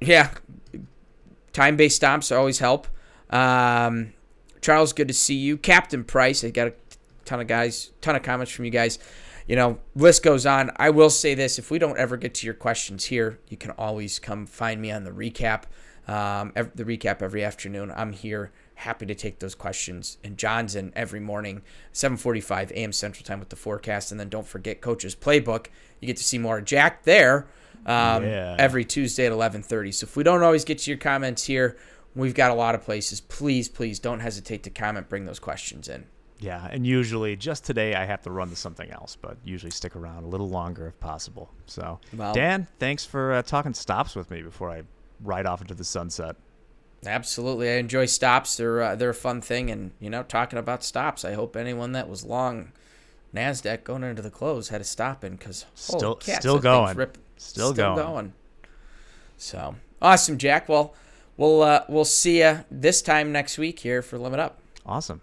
yeah, 0.00 0.30
time 1.52 1.76
based 1.76 1.96
stops 1.96 2.32
always 2.32 2.58
help. 2.58 2.86
Um, 3.30 4.12
Charles, 4.60 4.92
good 4.92 5.08
to 5.08 5.14
see 5.14 5.34
you. 5.34 5.56
Captain 5.56 6.04
Price, 6.04 6.42
I 6.42 6.50
got 6.50 6.68
a 6.68 6.74
ton 7.24 7.40
of 7.40 7.46
guys, 7.46 7.92
ton 8.00 8.16
of 8.16 8.22
comments 8.22 8.52
from 8.52 8.64
you 8.64 8.70
guys. 8.70 8.98
You 9.46 9.56
know, 9.56 9.78
list 9.94 10.22
goes 10.22 10.44
on. 10.44 10.70
I 10.76 10.90
will 10.90 11.10
say 11.10 11.34
this: 11.34 11.58
if 11.58 11.70
we 11.70 11.78
don't 11.78 11.98
ever 11.98 12.16
get 12.16 12.34
to 12.34 12.46
your 12.46 12.54
questions 12.54 13.04
here, 13.04 13.38
you 13.48 13.56
can 13.56 13.70
always 13.72 14.18
come 14.18 14.46
find 14.46 14.80
me 14.80 14.90
on 14.90 15.04
the 15.04 15.12
recap. 15.12 15.64
Um, 16.08 16.52
the 16.74 16.84
recap 16.84 17.22
every 17.22 17.44
afternoon. 17.44 17.92
I'm 17.94 18.12
here, 18.12 18.52
happy 18.76 19.04
to 19.06 19.14
take 19.14 19.38
those 19.40 19.54
questions. 19.54 20.18
And 20.24 20.36
John's 20.38 20.74
in 20.76 20.92
every 20.94 21.20
morning, 21.20 21.62
7:45 21.92 22.70
a.m. 22.72 22.92
Central 22.92 23.24
Time 23.24 23.40
with 23.40 23.48
the 23.48 23.56
forecast. 23.56 24.10
And 24.10 24.20
then 24.20 24.28
don't 24.28 24.46
forget 24.46 24.80
Coach's 24.80 25.14
Playbook. 25.16 25.66
You 26.00 26.06
get 26.06 26.16
to 26.18 26.24
see 26.24 26.38
more 26.38 26.60
Jack 26.60 27.04
there 27.04 27.46
um, 27.86 28.24
Yeah. 28.24 28.56
every 28.58 28.84
Tuesday 28.84 29.26
at 29.26 29.32
11:30. 29.32 29.92
So 29.94 30.04
if 30.04 30.16
we 30.16 30.22
don't 30.22 30.42
always 30.42 30.64
get 30.64 30.78
to 30.78 30.90
your 30.90 30.98
comments 30.98 31.44
here, 31.44 31.76
we've 32.14 32.34
got 32.34 32.50
a 32.50 32.54
lot 32.54 32.74
of 32.74 32.82
places. 32.82 33.20
Please, 33.20 33.68
please 33.68 33.98
don't 33.98 34.20
hesitate 34.20 34.62
to 34.64 34.70
comment. 34.70 35.08
Bring 35.08 35.24
those 35.26 35.38
questions 35.38 35.88
in. 35.88 36.04
Yeah, 36.38 36.68
and 36.70 36.86
usually 36.86 37.34
just 37.34 37.64
today 37.64 37.94
I 37.94 38.04
have 38.04 38.20
to 38.22 38.30
run 38.30 38.50
to 38.50 38.56
something 38.56 38.90
else, 38.90 39.16
but 39.20 39.38
usually 39.42 39.70
stick 39.70 39.96
around 39.96 40.24
a 40.24 40.26
little 40.26 40.50
longer 40.50 40.86
if 40.86 41.00
possible. 41.00 41.50
So, 41.64 41.98
Well- 42.14 42.34
Dan, 42.34 42.66
thanks 42.78 43.06
for 43.06 43.32
uh, 43.32 43.42
talking 43.42 43.72
stops 43.72 44.14
with 44.14 44.30
me 44.30 44.42
before 44.42 44.70
I 44.70 44.82
ride 45.24 45.46
off 45.46 45.62
into 45.62 45.72
the 45.72 45.82
sunset. 45.84 46.36
Absolutely, 47.04 47.68
I 47.68 47.74
enjoy 47.74 48.06
stops. 48.06 48.56
They're 48.56 48.82
uh, 48.82 48.94
they're 48.96 49.10
a 49.10 49.14
fun 49.14 49.40
thing, 49.40 49.70
and 49.70 49.92
you 50.00 50.10
know, 50.10 50.22
talking 50.22 50.58
about 50.58 50.82
stops, 50.82 51.24
I 51.24 51.34
hope 51.34 51.56
anyone 51.56 51.92
that 51.92 52.08
was 52.08 52.24
long 52.24 52.72
Nasdaq 53.34 53.84
going 53.84 54.02
into 54.02 54.22
the 54.22 54.30
close 54.30 54.68
had 54.68 54.80
a 54.80 54.84
stop 54.84 55.22
in 55.24 55.36
because 55.36 55.66
Still- 55.74 55.98
still 56.20 56.58
going. 56.58 56.94
Still 57.36 57.72
going. 57.96 58.32
So 59.36 59.76
awesome, 60.00 60.38
Jack. 60.38 60.68
Well, 60.68 60.94
we'll 61.36 61.62
uh, 61.62 61.84
we'll 61.88 62.04
see 62.04 62.38
you 62.40 62.64
this 62.70 63.02
time 63.02 63.30
next 63.32 63.58
week 63.58 63.78
here 63.80 64.02
for 64.02 64.18
Limit 64.18 64.40
Up. 64.40 64.58
Awesome. 64.84 65.20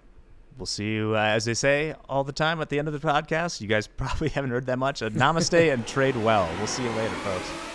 We'll 0.57 0.67
see 0.67 0.93
you, 0.93 1.15
uh, 1.15 1.19
as 1.19 1.45
they 1.45 1.55
say 1.55 1.95
all 2.07 2.23
the 2.23 2.31
time 2.31 2.61
at 2.61 2.69
the 2.69 2.77
end 2.77 2.87
of 2.87 2.93
the 2.93 3.05
podcast. 3.05 3.59
You 3.59 3.67
guys 3.67 3.87
probably 3.97 4.29
haven't 4.29 4.51
heard 4.51 4.67
that 4.67 4.77
much. 4.77 5.01
Uh, 5.01 5.09
namaste 5.09 5.73
and 5.73 5.85
trade 5.87 6.15
well. 6.17 6.47
We'll 6.59 6.67
see 6.67 6.83
you 6.83 6.91
later, 6.91 7.15
folks. 7.15 7.72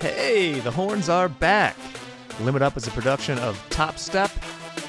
Hey, 0.00 0.58
the 0.60 0.70
horns 0.70 1.10
are 1.10 1.28
back. 1.28 1.76
Limit 2.40 2.62
Up 2.62 2.74
is 2.78 2.86
a 2.86 2.90
production 2.90 3.38
of 3.40 3.62
Topstep. 3.68 4.32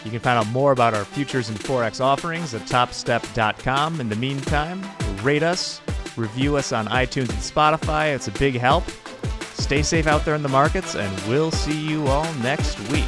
You 0.05 0.11
can 0.11 0.21
find 0.21 0.39
out 0.39 0.47
more 0.53 0.71
about 0.71 0.93
our 0.93 1.03
futures 1.03 1.49
and 1.49 1.59
Forex 1.59 1.99
offerings 1.99 2.53
at 2.53 2.61
topstep.com. 2.61 3.99
In 3.99 4.07
the 4.07 4.15
meantime, 4.15 4.81
rate 5.21 5.43
us, 5.43 5.81
review 6.15 6.55
us 6.55 6.71
on 6.71 6.87
iTunes 6.87 7.29
and 7.29 7.39
Spotify. 7.39 8.15
It's 8.15 8.29
a 8.29 8.31
big 8.31 8.55
help. 8.55 8.85
Stay 9.53 9.83
safe 9.83 10.07
out 10.07 10.23
there 10.23 10.35
in 10.35 10.43
the 10.43 10.49
markets, 10.49 10.95
and 10.95 11.27
we'll 11.27 11.51
see 11.51 11.79
you 11.79 12.07
all 12.07 12.33
next 12.35 12.79
week. 12.89 13.03